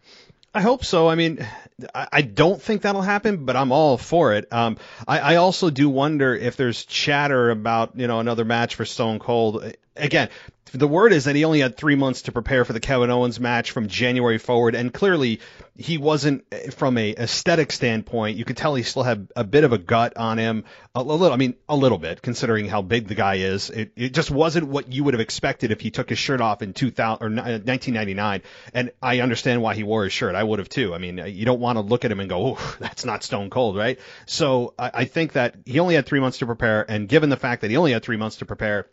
[0.57, 1.07] I hope so.
[1.07, 1.47] I mean,
[1.95, 4.51] I, don't think that'll happen, but I'm all for it.
[4.51, 8.87] Um, I, I also do wonder if there's chatter about you know another match for
[8.87, 9.75] Stone Cold.
[9.97, 10.29] Again,
[10.73, 13.39] the word is that he only had three months to prepare for the Kevin Owens
[13.39, 15.41] match from January forward, and clearly
[15.77, 18.37] he wasn't from a aesthetic standpoint.
[18.37, 21.33] You could tell he still had a bit of a gut on him, a, little.
[21.33, 23.71] I mean, a little bit, considering how big the guy is.
[23.71, 26.63] It, it just wasn't what you would have expected if he took his shirt off
[26.63, 28.41] in 2000 or 1999.
[28.41, 28.45] Uh,
[28.75, 30.35] and I understand why he wore his shirt.
[30.35, 30.95] I would have too.
[30.95, 33.23] I mean, uh, you don't want to look at him and go, "Oh, that's not
[33.23, 34.01] Stone Cold," right?
[34.27, 37.37] So I, I think that he only had three months to prepare, and given the
[37.37, 38.87] fact that he only had three months to prepare.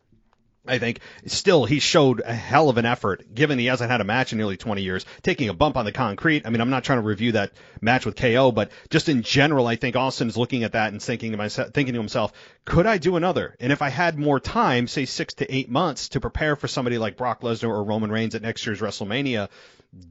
[0.65, 4.05] I think still he showed a hell of an effort, given he hasn't had a
[4.05, 6.43] match in nearly 20 years, taking a bump on the concrete.
[6.45, 7.51] I mean, I'm not trying to review that
[7.81, 11.31] match with KO, but just in general, I think Austin's looking at that and thinking
[11.31, 12.31] to myself, thinking to himself,
[12.63, 13.57] could I do another?
[13.59, 16.97] And if I had more time, say six to eight months to prepare for somebody
[16.97, 19.49] like Brock Lesnar or Roman Reigns at next year's WrestleMania,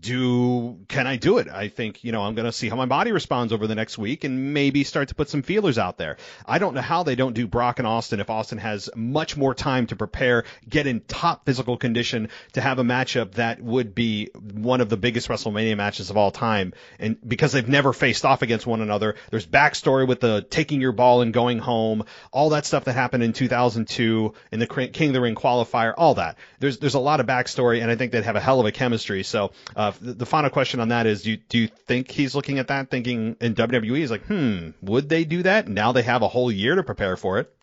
[0.01, 1.49] do can I do it?
[1.49, 3.99] I think you know I'm going to see how my body responds over the next
[3.99, 6.19] week and maybe start to put some feelers out there.
[6.47, 9.55] I don't know how they don't do Brock and Austin if Austin has much more
[9.55, 14.31] time to prepare, get in top physical condition to have a matchup that would be
[14.35, 16.75] one of the biggest WrestleMania matches of all time.
[16.99, 20.93] And because they've never faced off against one another, there's backstory with the taking your
[20.93, 25.15] ball and going home, all that stuff that happened in 2002 in the King of
[25.15, 26.39] the Ring qualifier, all that.
[26.61, 28.73] There's there's a lot of backstory, and I think they'd have a hell of a
[28.73, 29.23] chemistry.
[29.23, 32.35] So uh, the, the final question on that is, do you, do you think he's
[32.35, 35.69] looking at that, thinking in WWE, he's like, hmm, would they do that?
[35.69, 37.55] Now they have a whole year to prepare for it.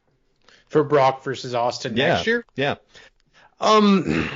[0.68, 2.45] For Brock versus Austin Yeah, next year?
[2.55, 2.76] yeah.
[3.60, 4.30] Um,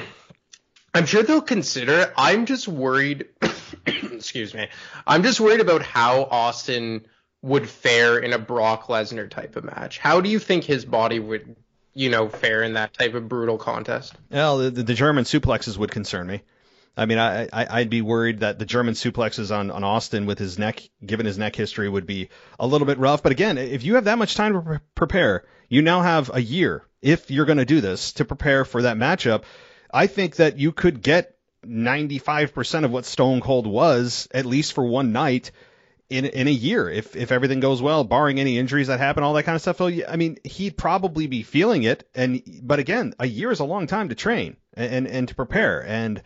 [0.93, 2.13] I'm sure they'll consider it.
[2.17, 3.28] I'm just worried.
[3.86, 4.67] excuse me.
[5.07, 7.05] I'm just worried about how Austin
[7.41, 9.97] would fare in a Brock Lesnar type of match.
[9.99, 11.55] How do you think his body would
[11.93, 14.15] you know, fare in that type of brutal contest.
[14.32, 16.41] Well, the, the German suplexes would concern me.
[16.96, 20.38] I mean, I, I would be worried that the German suplexes on, on Austin with
[20.38, 22.30] his neck, given his neck history, would be
[22.60, 23.24] a little bit rough.
[23.24, 26.41] But again, if you have that much time to pre- prepare, you now have a
[26.41, 29.44] year if you're going to do this to prepare for that matchup.
[29.91, 31.36] I think that you could get
[31.66, 35.52] 95% of what Stone Cold was at least for one night
[36.10, 39.34] in in a year if if everything goes well, barring any injuries that happen, all
[39.34, 39.78] that kind of stuff.
[39.78, 42.08] So I mean, he'd probably be feeling it.
[42.14, 45.36] And but again, a year is a long time to train and and, and to
[45.36, 45.84] prepare.
[45.86, 46.22] And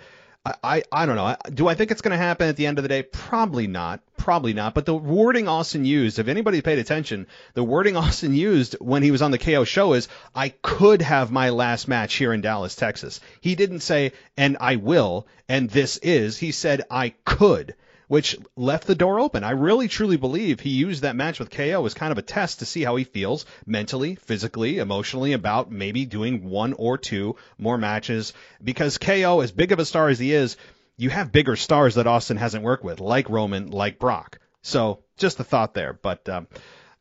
[0.63, 1.35] I, I don't know.
[1.53, 3.03] Do I think it's going to happen at the end of the day?
[3.03, 4.01] Probably not.
[4.17, 4.73] Probably not.
[4.73, 9.11] But the wording Austin used, if anybody paid attention, the wording Austin used when he
[9.11, 12.75] was on the KO show is, I could have my last match here in Dallas,
[12.75, 13.19] Texas.
[13.41, 16.37] He didn't say, and I will, and this is.
[16.37, 17.75] He said, I could
[18.07, 19.43] which left the door open.
[19.43, 22.59] I really truly believe he used that match with KO as kind of a test
[22.59, 27.77] to see how he feels mentally, physically, emotionally about maybe doing one or two more
[27.77, 28.33] matches
[28.63, 30.57] because KO, as big of a star as he is,
[30.95, 34.39] you have bigger stars that Austin hasn't worked with, like Roman, like Brock.
[34.61, 36.27] So just a thought there, but.
[36.27, 36.47] Um,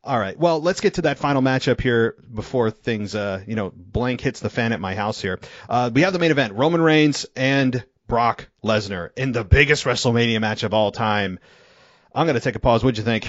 [0.04, 0.38] all right.
[0.38, 4.38] Well, let's get to that final matchup here before things, uh, you know, blank hits
[4.38, 5.40] the fan at my house here.
[5.68, 10.40] Uh, we have the main event: Roman Reigns and Brock Lesnar in the biggest WrestleMania
[10.40, 11.38] match of all time.
[12.14, 12.82] I'm going to take a pause.
[12.82, 13.28] What'd you think?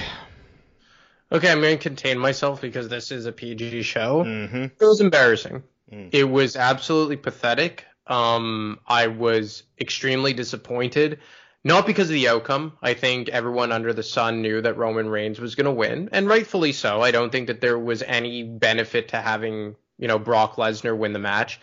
[1.31, 4.23] Okay, I'm going to contain myself because this is a PG show.
[4.23, 4.63] Mm-hmm.
[4.63, 5.63] It was embarrassing.
[5.91, 6.09] Mm.
[6.13, 7.85] It was absolutely pathetic.
[8.05, 11.19] Um, I was extremely disappointed.
[11.63, 12.77] Not because of the outcome.
[12.81, 16.27] I think everyone under the sun knew that Roman Reigns was going to win, and
[16.29, 17.01] rightfully so.
[17.01, 21.11] I don't think that there was any benefit to having, you know, Brock Lesnar win
[21.11, 21.59] the match.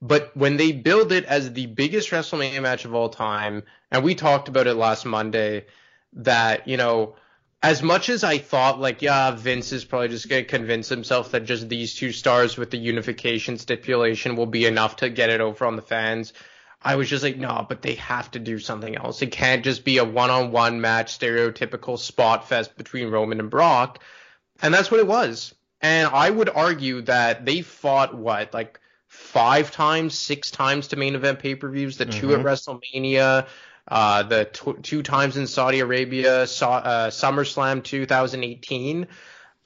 [0.00, 4.14] But when they build it as the biggest WrestleMania match of all time, and we
[4.14, 5.66] talked about it last Monday,
[6.12, 7.16] that, you know,
[7.62, 11.32] as much as I thought, like, yeah, Vince is probably just going to convince himself
[11.32, 15.40] that just these two stars with the unification stipulation will be enough to get it
[15.40, 16.32] over on the fans,
[16.80, 19.20] I was just like, no, but they have to do something else.
[19.20, 23.50] It can't just be a one on one match, stereotypical spot fest between Roman and
[23.50, 24.00] Brock.
[24.62, 25.54] And that's what it was.
[25.80, 28.78] And I would argue that they fought what, like,
[29.08, 32.20] five times, six times to main event pay per views, the mm-hmm.
[32.20, 32.46] two at mm-hmm.
[32.46, 33.46] WrestleMania,
[33.88, 39.08] uh, the tw- two times in Saudi Arabia, saw, uh, SummerSlam 2018.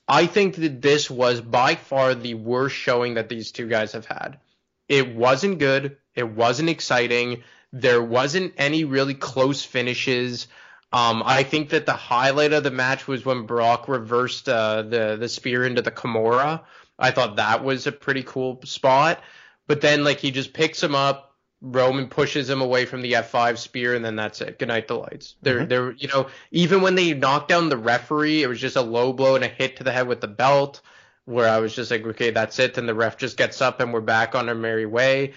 [0.09, 4.07] I think that this was by far the worst showing that these two guys have
[4.07, 4.39] had.
[4.89, 5.97] It wasn't good.
[6.15, 7.43] It wasn't exciting.
[7.73, 10.49] There wasn't any really close finishes.
[10.93, 15.17] Um, I think that the highlight of the match was when Brock reversed uh, the
[15.19, 16.61] the spear into the Kimura.
[16.99, 19.23] I thought that was a pretty cool spot.
[19.67, 21.37] But then like he just picks him up.
[21.61, 24.59] Roman pushes him away from the F5 spear, and then that's it.
[24.59, 25.37] Good night, the lights.
[25.43, 25.69] They're mm-hmm.
[25.69, 29.13] they're you know even when they knocked down the referee, it was just a low
[29.13, 30.81] blow and a hit to the head with the belt.
[31.25, 32.77] Where I was just like, okay, that's it.
[32.79, 35.35] And the ref just gets up, and we're back on our merry way.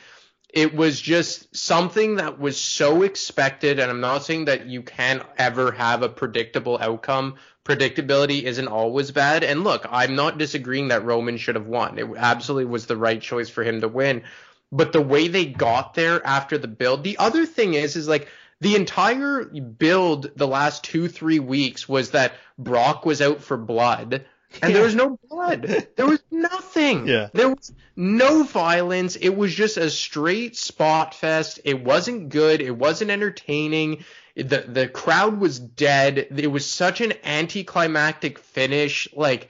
[0.54, 5.22] It was just something that was so expected, and I'm not saying that you can
[5.38, 7.36] ever have a predictable outcome.
[7.66, 9.44] Predictability isn't always bad.
[9.44, 11.98] And look, I'm not disagreeing that Roman should have won.
[11.98, 14.24] It absolutely was the right choice for him to win.
[14.72, 18.28] But the way they got there after the build, the other thing is, is like
[18.62, 24.26] the entire build the last two, three weeks was that Brock was out for blood
[24.62, 24.78] and yeah.
[24.78, 25.88] there was no blood.
[25.96, 27.08] There was nothing.
[27.08, 27.30] Yeah.
[27.34, 29.16] There was no violence.
[29.16, 31.60] It was just a straight spot fest.
[31.64, 32.62] It wasn't good.
[32.62, 34.06] It wasn't entertaining.
[34.36, 36.28] The the crowd was dead.
[36.36, 39.08] It was such an anticlimactic finish.
[39.14, 39.50] Like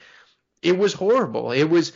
[0.62, 1.52] it was horrible.
[1.52, 1.92] It was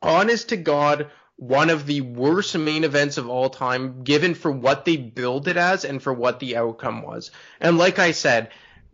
[0.00, 4.84] honest to God one of the worst main events of all time given for what
[4.84, 7.30] they billed it as and for what the outcome was.
[7.60, 8.50] And like I said,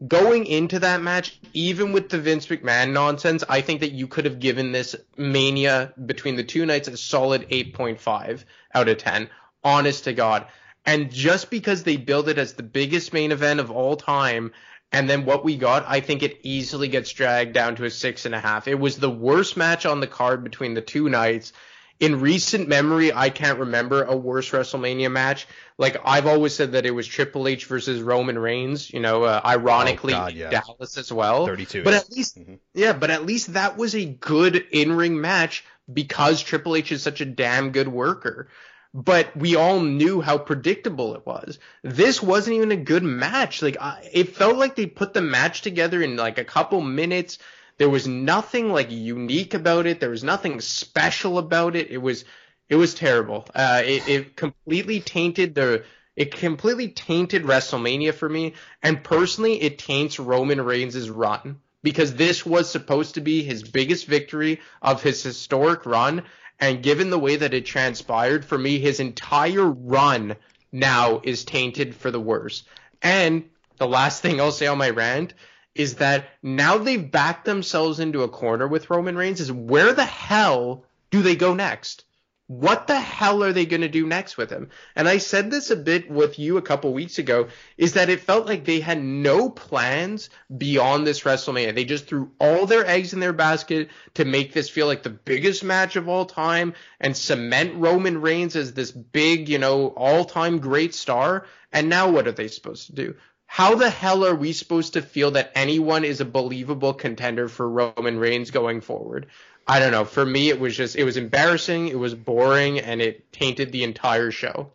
[0.06, 4.24] going into that match, even with the Vince McMahon nonsense, I think that you could
[4.24, 8.44] have given this Mania between the two nights a solid 8.5
[8.74, 9.28] out of 10.
[9.64, 10.46] Honest to God.
[10.86, 14.52] And just because they build it as the biggest main event of all time,
[14.92, 18.24] and then what we got, I think it easily gets dragged down to a six
[18.24, 18.68] and a half.
[18.68, 21.52] It was the worst match on the card between the two nights
[22.00, 25.46] in recent memory, I can't remember a worse WrestleMania match.
[25.78, 28.92] Like I've always said that it was Triple H versus Roman Reigns.
[28.92, 30.50] You know, uh, ironically oh, God, yes.
[30.50, 31.46] Dallas as well.
[31.46, 31.82] Thirty-two.
[31.82, 32.54] But at least, mm-hmm.
[32.74, 37.20] yeah, but at least that was a good in-ring match because Triple H is such
[37.20, 38.48] a damn good worker.
[38.94, 41.58] But we all knew how predictable it was.
[41.82, 43.60] This wasn't even a good match.
[43.60, 47.38] Like I, it felt like they put the match together in like a couple minutes
[47.78, 50.00] there was nothing like unique about it.
[50.00, 51.90] There was nothing special about it.
[51.90, 52.24] It was
[52.68, 53.46] it was terrible.
[53.54, 55.84] Uh, it, it completely tainted the
[56.16, 62.44] it completely tainted WrestleMania for me, and personally, it taints Roman Reigns' run because this
[62.44, 66.24] was supposed to be his biggest victory of his historic run,
[66.58, 70.34] And given the way that it transpired, for me, his entire run
[70.72, 72.64] now is tainted for the worse.
[73.00, 75.34] And the last thing I'll say on my rant
[75.78, 80.04] is that now they've backed themselves into a corner with Roman Reigns is where the
[80.04, 82.04] hell do they go next?
[82.48, 84.70] What the hell are they going to do next with him?
[84.96, 88.20] And I said this a bit with you a couple weeks ago is that it
[88.20, 91.74] felt like they had no plans beyond this WrestleMania.
[91.74, 95.10] They just threw all their eggs in their basket to make this feel like the
[95.10, 100.58] biggest match of all time and cement Roman Reigns as this big, you know, all-time
[100.58, 101.46] great star.
[101.70, 103.14] And now what are they supposed to do?
[103.50, 107.68] How the hell are we supposed to feel that anyone is a believable contender for
[107.68, 109.26] Roman Reigns going forward?
[109.66, 110.04] I don't know.
[110.04, 113.84] For me, it was just it was embarrassing, it was boring, and it tainted the
[113.84, 114.70] entire show.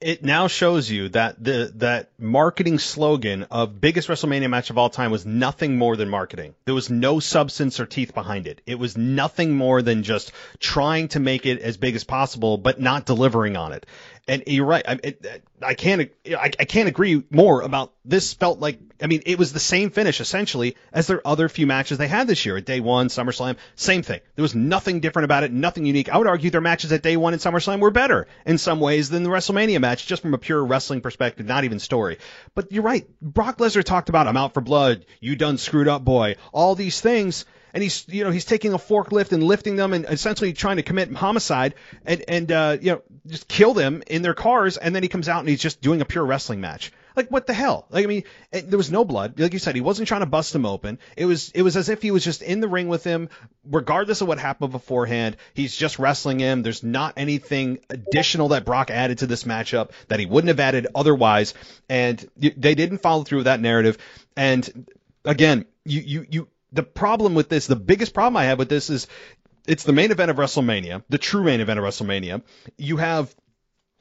[0.00, 4.90] It now shows you that the that marketing slogan of biggest WrestleMania match of all
[4.90, 6.54] time was nothing more than marketing.
[6.66, 8.60] There was no substance or teeth behind it.
[8.66, 12.80] It was nothing more than just trying to make it as big as possible, but
[12.80, 13.86] not delivering on it.
[14.26, 14.84] And you're right.
[14.88, 18.32] I, it, I can't I, I can't agree more about this.
[18.32, 21.98] Felt like I mean it was the same finish essentially as their other few matches
[21.98, 23.56] they had this year at Day One, SummerSlam.
[23.76, 24.20] Same thing.
[24.34, 25.52] There was nothing different about it.
[25.52, 26.08] Nothing unique.
[26.08, 29.10] I would argue their matches at Day One and SummerSlam were better in some ways
[29.10, 32.18] than the WrestleMania match, just from a pure wrestling perspective, not even story.
[32.54, 33.06] But you're right.
[33.20, 35.04] Brock Lesnar talked about I'm out for blood.
[35.20, 36.36] You done screwed up, boy.
[36.52, 37.44] All these things
[37.74, 40.82] and he's you know he's taking a forklift and lifting them and essentially trying to
[40.82, 41.74] commit homicide
[42.06, 45.28] and and uh, you know just kill them in their cars and then he comes
[45.28, 46.92] out and he's just doing a pure wrestling match.
[47.16, 47.86] Like what the hell?
[47.90, 49.38] Like I mean, it, there was no blood.
[49.38, 50.98] Like you said, he wasn't trying to bust him open.
[51.16, 53.28] It was it was as if he was just in the ring with him,
[53.64, 55.36] regardless of what happened beforehand.
[55.52, 56.62] He's just wrestling him.
[56.62, 60.88] There's not anything additional that Brock added to this matchup that he wouldn't have added
[60.94, 61.54] otherwise.
[61.88, 63.98] And they didn't follow through with that narrative.
[64.36, 64.88] And
[65.24, 68.90] again, you you you the problem with this, the biggest problem I have with this
[68.90, 69.06] is
[69.66, 72.42] it's the main event of WrestleMania, the true main event of WrestleMania.
[72.76, 73.34] You have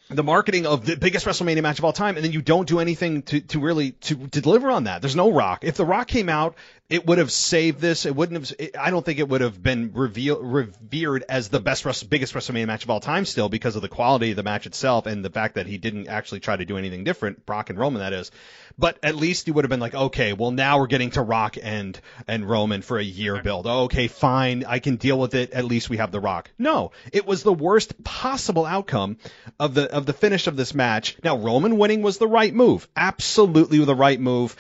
[0.09, 2.79] the marketing of the biggest WrestleMania match of all time, and then you don't do
[2.79, 5.01] anything to, to really to, to deliver on that.
[5.01, 5.63] There's no Rock.
[5.63, 6.55] If the Rock came out,
[6.89, 8.05] it would have saved this.
[8.05, 8.59] It wouldn't have.
[8.59, 12.67] It, I don't think it would have been reveal, revered as the best, biggest WrestleMania
[12.67, 13.25] match of all time.
[13.25, 16.07] Still, because of the quality of the match itself and the fact that he didn't
[16.07, 18.31] actually try to do anything different, Brock and Roman, that is.
[18.77, 21.57] But at least you would have been like, okay, well now we're getting to Rock
[21.61, 23.65] and and Roman for a year build.
[23.65, 25.51] Okay, fine, I can deal with it.
[25.51, 26.51] At least we have the Rock.
[26.57, 29.17] No, it was the worst possible outcome
[29.59, 31.17] of the of the finish of this match.
[31.23, 34.55] Now Roman winning was the right move, absolutely the right move.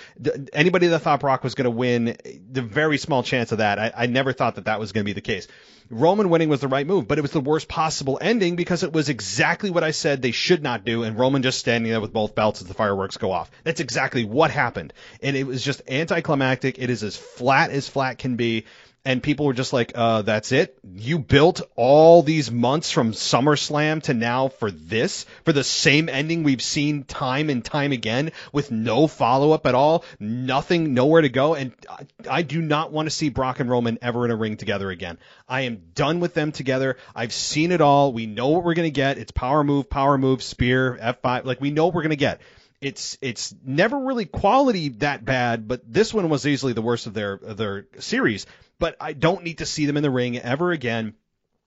[0.53, 2.12] Anybody that thought Brock was going to win,
[2.51, 3.79] the very small chance of that.
[3.79, 5.47] I, I never thought that that was going to be the case.
[5.89, 8.93] Roman winning was the right move, but it was the worst possible ending because it
[8.93, 12.13] was exactly what I said they should not do, and Roman just standing there with
[12.13, 13.51] both belts as the fireworks go off.
[13.63, 14.93] That's exactly what happened.
[15.21, 16.79] And it was just anticlimactic.
[16.79, 18.65] It is as flat as flat can be
[19.05, 20.77] and people were just like, uh, that's it?
[20.95, 25.25] You built all these months from SummerSlam to now for this?
[25.43, 29.75] For the same ending we've seen time and time again with no follow up at
[29.75, 30.05] all?
[30.19, 31.53] Nothing, nowhere to go?
[31.53, 34.55] And I, I do not want to see Brock and Roman ever in a ring
[34.55, 35.17] together again.
[35.49, 36.95] I am done with them together.
[37.13, 38.13] I've seen it all.
[38.13, 39.17] We know what we're going to get.
[39.17, 41.43] It's power move, power move, spear, F5.
[41.43, 42.39] Like, we know what we're going to get
[42.79, 47.13] it's it's never really quality that bad, but this one was easily the worst of
[47.13, 48.45] their of their series
[48.83, 51.13] but I don't need to see them in the ring ever again.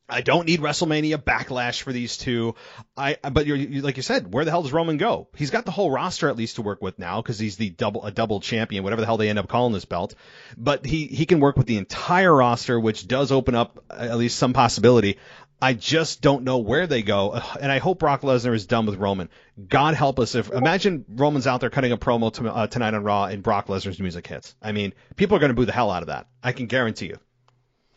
[0.06, 2.56] I don't need WrestleMania backlash for these two.
[2.94, 5.26] I, but you're, you, like you said, where the hell does Roman go?
[5.34, 8.04] He's got the whole roster at least to work with now because he's the double,
[8.04, 10.14] a double champion, whatever the hell they end up calling this belt.
[10.58, 14.18] But he, he can work with the entire roster, which does open up uh, at
[14.18, 15.16] least some possibility.
[15.60, 18.96] I just don't know where they go, and I hope Brock Lesnar is done with
[18.96, 19.28] Roman.
[19.68, 23.02] God help us if imagine Roman's out there cutting a promo to, uh, tonight on
[23.02, 24.54] Raw and Brock Lesnar's music hits.
[24.60, 26.26] I mean, people are going to boo the hell out of that.
[26.42, 27.18] I can guarantee you.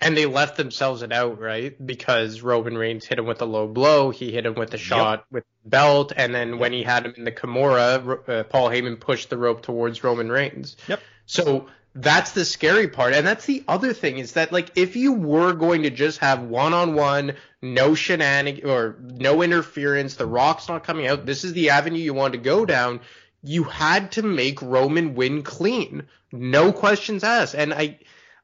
[0.02, 1.76] And they left themselves it out, right?
[1.86, 5.20] Because Roman Reigns hit him with a low blow, he hit him with a shot
[5.20, 5.26] yep.
[5.30, 6.60] with belt, and then yep.
[6.60, 10.32] when he had him in the Kimura, uh, Paul Heyman pushed the rope towards Roman
[10.32, 10.78] Reigns.
[10.88, 11.02] Yep.
[11.26, 13.14] So that's the scary part.
[13.14, 16.44] And that's the other thing is that like if you were going to just have
[16.44, 22.00] one-on-one no shenanigans or no interference the rock's not coming out this is the avenue
[22.00, 23.02] you want to go down
[23.44, 26.04] you had to make roman win clean.
[26.32, 27.56] No questions asked.
[27.56, 27.98] And i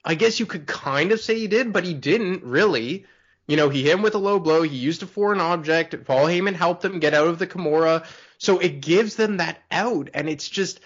[0.04, 3.06] i guess you could kind of say he did but he didn't really.
[3.48, 4.64] You know he hit him with a low blow.
[4.64, 6.06] He used a foreign object.
[6.06, 8.06] Paul heyman helped him get out of the kimura.
[8.40, 10.10] So it gives them that out.
[10.14, 10.80] And it's just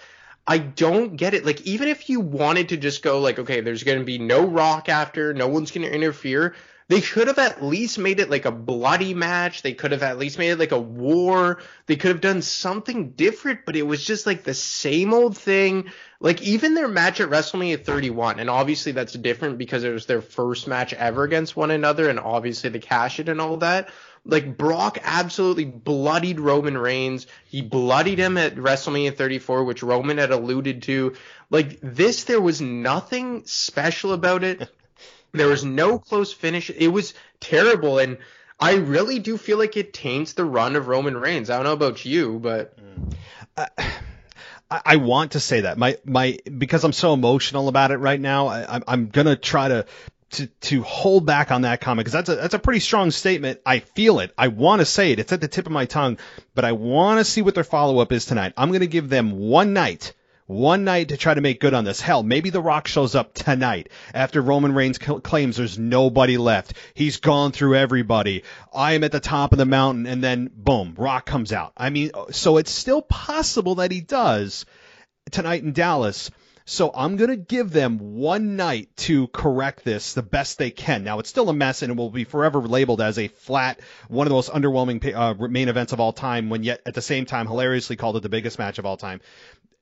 [0.50, 1.46] I don't get it.
[1.46, 4.44] Like, even if you wanted to just go, like, okay, there's going to be no
[4.44, 6.56] rock after, no one's going to interfere,
[6.90, 9.62] They could have at least made it like a bloody match.
[9.62, 11.60] They could have at least made it like a war.
[11.86, 15.92] They could have done something different, but it was just like the same old thing.
[16.18, 20.20] Like even their match at WrestleMania 31, and obviously that's different because it was their
[20.20, 23.90] first match ever against one another, and obviously the cash it and all that.
[24.24, 27.26] Like Brock absolutely bloodied Roman Reigns.
[27.46, 31.14] He bloodied him at WrestleMania 34, which Roman had alluded to.
[31.48, 34.68] Like this, there was nothing special about it.
[35.32, 36.70] There was no close finish.
[36.70, 38.18] It was terrible, and
[38.58, 41.50] I really do feel like it taints the run of Roman Reigns.
[41.50, 42.76] I don't know about you, but.
[43.56, 43.66] Uh,
[44.70, 48.20] I, I want to say that my my because I'm so emotional about it right
[48.20, 48.48] now.
[48.48, 49.86] I, I'm I'm gonna try to
[50.30, 53.60] to to hold back on that comment because that's a that's a pretty strong statement.
[53.66, 54.32] I feel it.
[54.38, 55.18] I want to say it.
[55.18, 56.18] It's at the tip of my tongue,
[56.54, 58.52] but I want to see what their follow up is tonight.
[58.56, 60.14] I'm going to give them one night.
[60.46, 62.00] One night to try to make good on this.
[62.00, 66.72] Hell, maybe The Rock shows up tonight after Roman Reigns cl- claims there's nobody left.
[66.92, 68.42] He's gone through everybody.
[68.74, 71.72] I am at the top of the mountain, and then boom, Rock comes out.
[71.76, 74.66] I mean, uh, so it's still possible that he does
[75.30, 76.32] tonight in Dallas.
[76.70, 81.02] So I'm going to give them one night to correct this the best they can.
[81.02, 84.28] Now, it's still a mess and it will be forever labeled as a flat, one
[84.28, 87.26] of the most underwhelming uh, main events of all time, when yet at the same
[87.26, 89.20] time hilariously called it the biggest match of all time.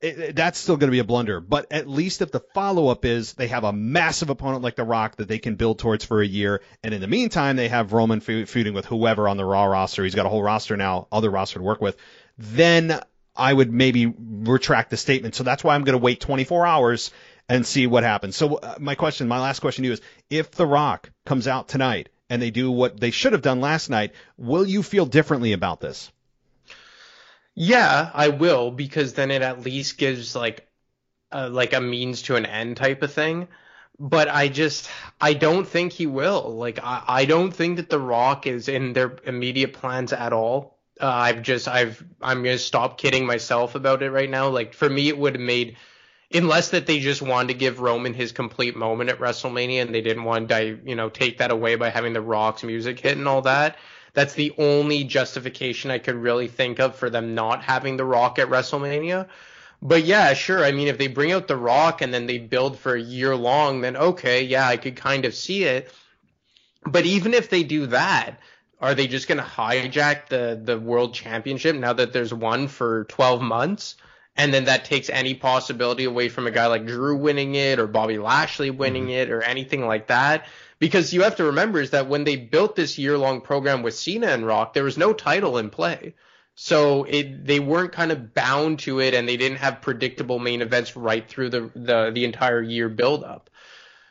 [0.00, 1.40] It, it, that's still going to be a blunder.
[1.40, 4.84] But at least if the follow up is they have a massive opponent like The
[4.84, 7.92] Rock that they can build towards for a year, and in the meantime they have
[7.92, 10.04] Roman feuding with whoever on the Raw roster.
[10.04, 11.98] He's got a whole roster now, other roster to work with.
[12.38, 12.98] Then
[13.38, 15.36] I would maybe retract the statement.
[15.36, 17.12] So that's why I'm going to wait 24 hours
[17.48, 18.36] and see what happens.
[18.36, 21.68] So uh, my question, my last question to you is, if The Rock comes out
[21.68, 25.52] tonight and they do what they should have done last night, will you feel differently
[25.52, 26.10] about this?
[27.54, 30.68] Yeah, I will because then it at least gives like
[31.32, 33.48] a, like a means to an end type of thing.
[34.00, 34.88] But I just
[35.20, 36.56] I don't think he will.
[36.56, 40.77] Like I, I don't think that The Rock is in their immediate plans at all.
[41.00, 44.48] Uh, I've just I've I'm gonna stop kidding myself about it right now.
[44.48, 45.76] Like for me, it would have made
[46.32, 50.02] unless that they just wanted to give Roman his complete moment at WrestleMania and they
[50.02, 53.28] didn't want to you know take that away by having the Rock's music hit and
[53.28, 53.76] all that.
[54.14, 58.38] That's the only justification I could really think of for them not having The Rock
[58.38, 59.28] at WrestleMania.
[59.80, 60.64] But yeah, sure.
[60.64, 63.36] I mean, if they bring out The Rock and then they build for a year
[63.36, 65.92] long, then okay, yeah, I could kind of see it.
[66.84, 68.40] But even if they do that,
[68.80, 73.04] are they just going to hijack the the world championship now that there's one for
[73.04, 73.96] 12 months?
[74.36, 77.88] And then that takes any possibility away from a guy like Drew winning it or
[77.88, 79.10] Bobby Lashley winning mm-hmm.
[79.10, 80.46] it or anything like that
[80.78, 83.96] because you have to remember is that when they built this year long program with
[83.96, 86.14] Cena and Rock, there was no title in play.
[86.54, 90.62] So it they weren't kind of bound to it and they didn't have predictable main
[90.62, 93.50] events right through the the, the entire year build up.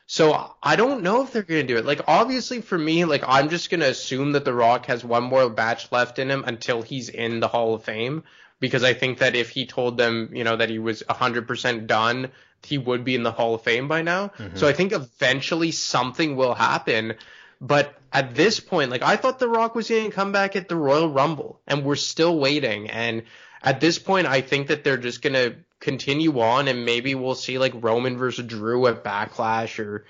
[0.08, 1.86] So I don't know if they're going to do it.
[1.86, 5.24] Like obviously for me, like I'm just going to assume that The Rock has one
[5.24, 8.24] more batch left in him until he's in the Hall of Fame
[8.60, 12.32] because I think that if he told them, you know, that he was 100% done
[12.66, 14.30] he would be in the Hall of Fame by now.
[14.30, 14.58] Mm-hmm.
[14.58, 17.16] So I think eventually something will happen.
[17.62, 20.68] But at this point, like I thought The Rock was going to come back at
[20.68, 22.90] the Royal Rumble, and we're still waiting.
[22.90, 23.24] And
[23.64, 27.36] at this point, I think that they're just going to continue on, and maybe we'll
[27.36, 30.06] see like Roman versus Drew at Backlash, or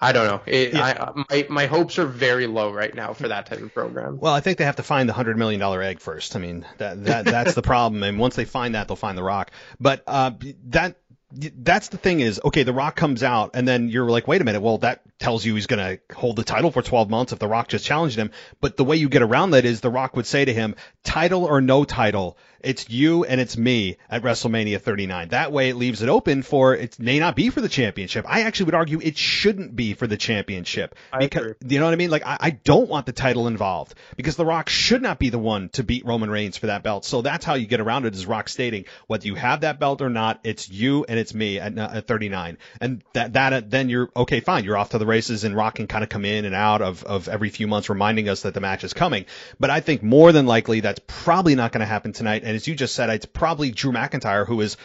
[0.00, 0.40] I don't know.
[0.46, 1.12] It, yeah.
[1.16, 4.18] I, my my hopes are very low right now for that type of program.
[4.18, 6.36] Well, I think they have to find the hundred million dollar egg first.
[6.36, 9.24] I mean that that that's the problem, and once they find that, they'll find The
[9.24, 9.50] Rock.
[9.80, 10.32] But uh,
[10.68, 10.96] that
[11.32, 14.44] that's the thing is, okay, The Rock comes out, and then you're like, wait a
[14.44, 17.38] minute, well, that tells you he's going to hold the title for 12 months if
[17.38, 18.30] The Rock just challenged him.
[18.60, 21.44] But the way you get around that is The Rock would say to him, title
[21.44, 25.28] or no title, it's you and it's me at WrestleMania 39.
[25.28, 28.24] That way it leaves it open for it may not be for the championship.
[28.28, 30.94] I actually would argue it shouldn't be for the championship.
[31.12, 31.54] I because, agree.
[31.68, 32.10] You know what I mean?
[32.10, 35.38] Like I, I don't want the title involved because The Rock should not be the
[35.38, 37.04] one to beat Roman Reigns for that belt.
[37.04, 40.02] So that's how you get around it is Rock stating whether you have that belt
[40.02, 42.58] or not, it's you and it's me at, uh, at 39.
[42.80, 44.64] And that, that, uh, then you're okay, fine.
[44.64, 47.04] You're off to the races and Rock can kind of come in and out of,
[47.04, 49.26] of every few months reminding us that the match is coming.
[49.60, 52.66] But I think more than likely that's probably not going to happen tonight and as
[52.66, 54.78] you just said, it's probably Drew McIntyre who is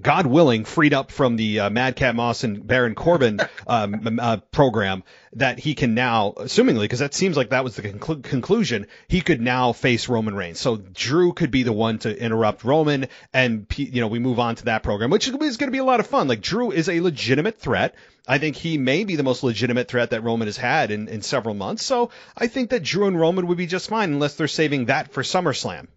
[0.00, 5.04] God willing, freed up from the uh, Madcap Moss and Baron Corbin um, uh, program,
[5.34, 9.20] that he can now, assumingly, because that seems like that was the conclu- conclusion, he
[9.20, 10.58] could now face Roman Reigns.
[10.58, 14.54] So Drew could be the one to interrupt Roman, and you know we move on
[14.54, 16.26] to that program, which is going to be a lot of fun.
[16.26, 17.94] Like Drew is a legitimate threat.
[18.26, 21.20] I think he may be the most legitimate threat that Roman has had in, in
[21.20, 21.84] several months.
[21.84, 25.12] So I think that Drew and Roman would be just fine unless they're saving that
[25.12, 25.88] for SummerSlam.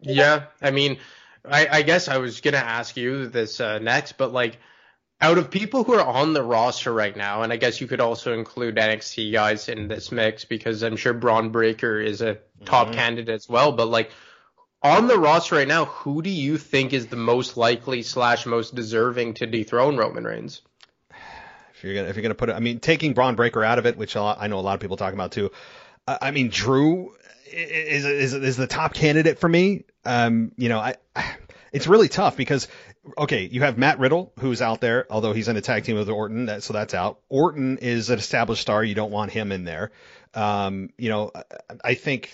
[0.00, 0.98] Yeah, I mean,
[1.44, 4.58] I, I guess I was gonna ask you this uh, next, but like,
[5.20, 8.00] out of people who are on the roster right now, and I guess you could
[8.00, 12.88] also include NXT guys in this mix because I'm sure Bron Breakker is a top
[12.88, 12.96] mm-hmm.
[12.96, 13.72] candidate as well.
[13.72, 14.10] But like
[14.82, 18.74] on the roster right now, who do you think is the most likely slash most
[18.74, 20.60] deserving to dethrone Roman Reigns?
[21.74, 23.86] If you're gonna if you're gonna put it, I mean, taking Bron Breakker out of
[23.86, 25.50] it, which I know a lot of people talking about too.
[26.06, 27.15] I mean, Drew
[27.52, 29.84] is is is the top candidate for me.
[30.04, 30.96] Um, you know, I
[31.72, 32.68] it's really tough because
[33.18, 36.08] okay, you have Matt Riddle who's out there, although he's in a tag team with
[36.08, 37.20] Orton, that, so that's out.
[37.28, 39.92] Orton is an established star; you don't want him in there.
[40.34, 41.32] Um, you know,
[41.82, 42.32] I think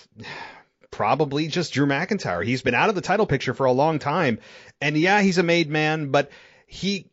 [0.91, 2.45] probably just Drew McIntyre.
[2.45, 4.39] He's been out of the title picture for a long time,
[4.81, 6.31] and yeah, he's a made man, but
[6.67, 7.07] he,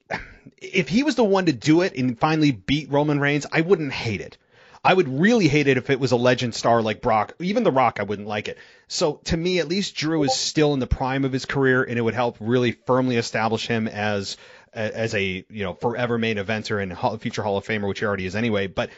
[0.58, 3.92] if he was the one to do it and finally beat Roman Reigns, I wouldn't
[3.92, 4.38] hate it.
[4.82, 7.34] I would really hate it if it was a legend star like Brock.
[7.38, 8.56] Even The Rock, I wouldn't like it.
[8.88, 11.98] So to me, at least Drew is still in the prime of his career, and
[11.98, 14.36] it would help really firmly establish him as
[14.72, 18.24] as a you know forever main eventer and future Hall of Famer, which he already
[18.24, 18.68] is anyway.
[18.68, 18.90] But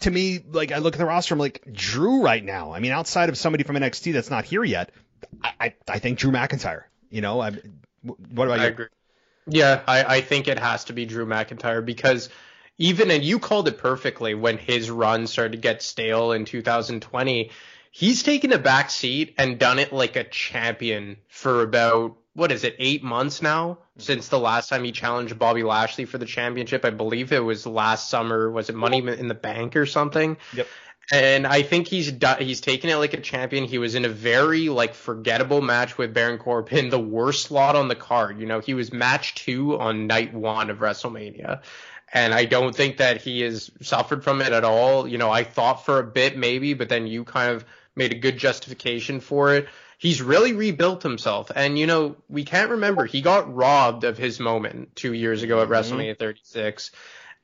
[0.00, 2.72] to me, like I look at the roster, I'm like Drew right now.
[2.72, 4.90] I mean, outside of somebody from NXT that's not here yet,
[5.42, 6.82] I I, I think Drew McIntyre.
[7.10, 7.52] You know, I
[8.02, 8.70] what about I you?
[8.70, 8.86] Agree.
[9.46, 12.28] Yeah, I, I think it has to be Drew McIntyre because
[12.80, 17.50] even and you called it perfectly when his run started to get stale in 2020.
[17.92, 22.64] He's taken a back seat and done it like a champion for about what is
[22.64, 26.86] it, eight months now since the last time he challenged Bobby Lashley for the championship.
[26.86, 28.50] I believe it was last summer.
[28.50, 30.38] Was it Money in the Bank or something?
[30.54, 30.66] Yep.
[31.12, 33.64] And I think he's done, he's taken it like a champion.
[33.64, 37.88] He was in a very like forgettable match with Baron Corbin, the worst slot on
[37.88, 38.38] the card.
[38.38, 41.60] You know, he was match two on night one of WrestleMania
[42.12, 45.06] and I don't think that he has suffered from it at all.
[45.06, 47.64] You know, I thought for a bit maybe, but then you kind of
[47.94, 49.68] made a good justification for it.
[49.98, 54.40] He's really rebuilt himself, and you know we can't remember he got robbed of his
[54.40, 55.94] moment two years ago at mm-hmm.
[55.94, 56.90] WrestleMania 36.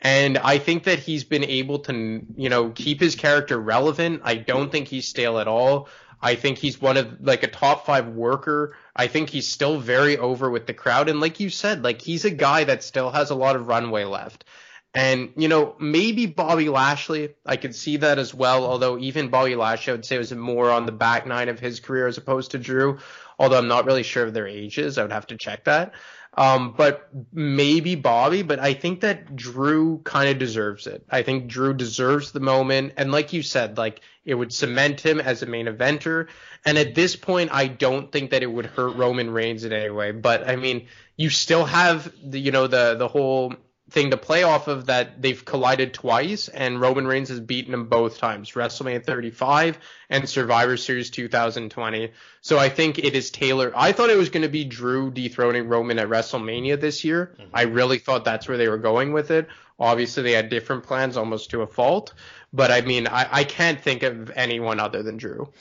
[0.01, 4.23] And I think that he's been able to, you know, keep his character relevant.
[4.25, 5.89] I don't think he's stale at all.
[6.27, 8.75] I think he's one of like a top five worker.
[8.97, 11.09] I think he's still very over with the crowd.
[11.09, 14.03] And like you said, like he's a guy that still has a lot of runway
[14.03, 14.45] left.
[14.93, 18.67] And, you know, maybe Bobby Lashley, I could see that as well.
[18.67, 21.79] Although even Bobby Lashley, I would say was more on the back nine of his
[21.79, 22.99] career as opposed to Drew.
[23.39, 24.99] Although I'm not really sure of their ages.
[24.99, 25.93] I would have to check that.
[26.37, 31.07] Um, but maybe Bobby, but I think that Drew kind of deserves it.
[31.09, 32.95] I think Drew deserves the moment.
[32.97, 36.27] And like you said, like it would cement him as a main eventer.
[36.65, 39.89] And at this point, I don't think that it would hurt Roman Reigns in any
[39.89, 40.11] way.
[40.11, 43.55] But I mean, you still have the, you know, the, the whole
[43.91, 47.89] thing to play off of that they've collided twice and Roman Reigns has beaten him
[47.89, 49.79] both times, WrestleMania 35
[50.11, 52.11] and Survivor Series 2020.
[52.41, 53.73] So I think it is Taylor.
[53.77, 57.37] I thought it was going to be Drew dethroning Roman at WrestleMania this year.
[57.39, 57.51] Mm-hmm.
[57.55, 59.47] I really thought that's where they were going with it.
[59.79, 62.15] Obviously they had different plans almost to a fault,
[62.53, 65.53] but I mean, I, I can't think of anyone other than Drew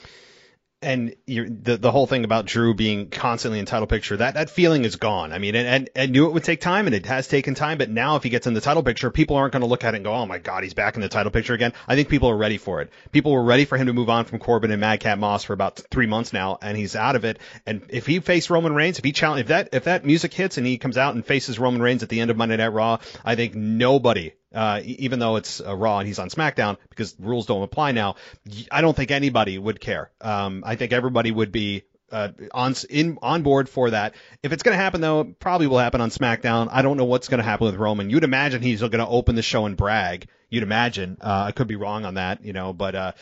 [0.82, 4.84] and the the whole thing about Drew being constantly in title picture, that that feeling
[4.84, 5.32] is gone.
[5.32, 7.78] I mean, and, I knew it would take time, and it has taken time.
[7.78, 9.94] But now, if he gets in the title picture, people aren't going to look at
[9.94, 12.08] it and go, "Oh my God, he's back in the title picture again." I think
[12.08, 12.90] people are ready for it.
[13.10, 15.80] People were ready for him to move on from Corbin and Madcap Moss for about
[15.90, 17.38] three months now, and he's out of it.
[17.66, 20.58] And if he faced Roman Reigns, if he challenge, if that if that music hits
[20.58, 22.98] and he comes out and faces Roman Reigns at the end of Monday Night Raw,
[23.24, 27.46] I think nobody uh, even though it's uh, Raw and he's on SmackDown because rules
[27.46, 28.16] don't apply now.
[28.72, 30.10] I don't think anybody would care.
[30.20, 34.14] Um, I think everybody would be uh, on in on board for that.
[34.42, 36.68] If it's going to happen though, it probably will happen on SmackDown.
[36.72, 38.08] I don't know what's going to happen with Roman.
[38.10, 41.18] You'd imagine he's going to open the show and brag You'd imagine.
[41.20, 43.12] Uh, I could be wrong on that, you know, but uh,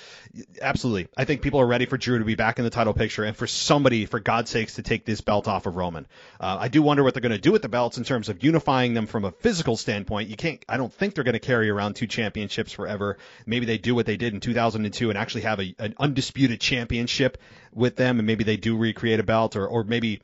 [0.61, 3.25] absolutely, I think people are ready for Drew to be back in the title picture
[3.25, 6.07] and for somebody, for God's sakes, to take this belt off of Roman.
[6.39, 8.45] Uh, I do wonder what they're going to do with the belts in terms of
[8.45, 10.29] unifying them from a physical standpoint.
[10.29, 10.63] You can't.
[10.69, 13.17] I don't think they're going to carry around two championships forever.
[13.47, 17.39] Maybe they do what they did in 2002 and actually have a, an undisputed championship
[17.73, 20.21] with them, and maybe they do recreate a belt, or or maybe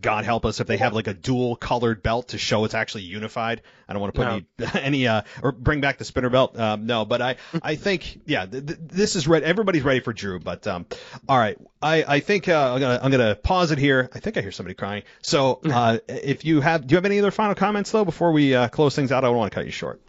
[0.00, 3.02] God help us if they have like a dual colored belt to show it's actually
[3.02, 3.62] unified.
[3.88, 4.26] I don't want to put
[4.58, 4.66] no.
[4.74, 6.58] any, any uh, or bring back the spinner belt.
[6.58, 9.44] Um, no, but I, I think, yeah, th- th- this is ready.
[9.44, 10.86] Everybody's ready for Drew, but, um,
[11.28, 11.58] all right.
[11.82, 14.10] I, I think, uh, I'm gonna, I'm gonna pause it here.
[14.14, 15.02] I think I hear somebody crying.
[15.22, 18.54] So, uh, if you have, do you have any other final comments though before we,
[18.54, 19.24] uh, close things out?
[19.24, 20.00] I don't want to cut you short.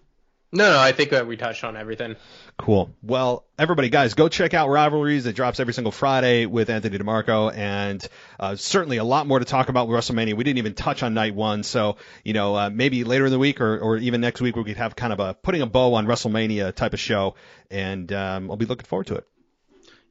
[0.53, 2.17] No, no, I think that we touched on everything.
[2.57, 2.93] Cool.
[3.01, 5.25] Well, everybody, guys, go check out Rivalries.
[5.25, 8.05] It drops every single Friday with Anthony Di Marco, and
[8.37, 10.33] uh, certainly a lot more to talk about with WrestleMania.
[10.35, 11.95] We didn't even touch on Night One, so
[12.25, 14.75] you know uh, maybe later in the week or, or even next week we could
[14.75, 17.35] have kind of a putting a bow on WrestleMania type of show,
[17.69, 19.27] and um, I'll be looking forward to it.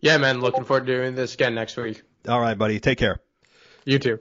[0.00, 2.02] Yeah, man, looking forward to doing this again next week.
[2.26, 2.80] All right, buddy.
[2.80, 3.20] Take care.
[3.84, 4.20] You too.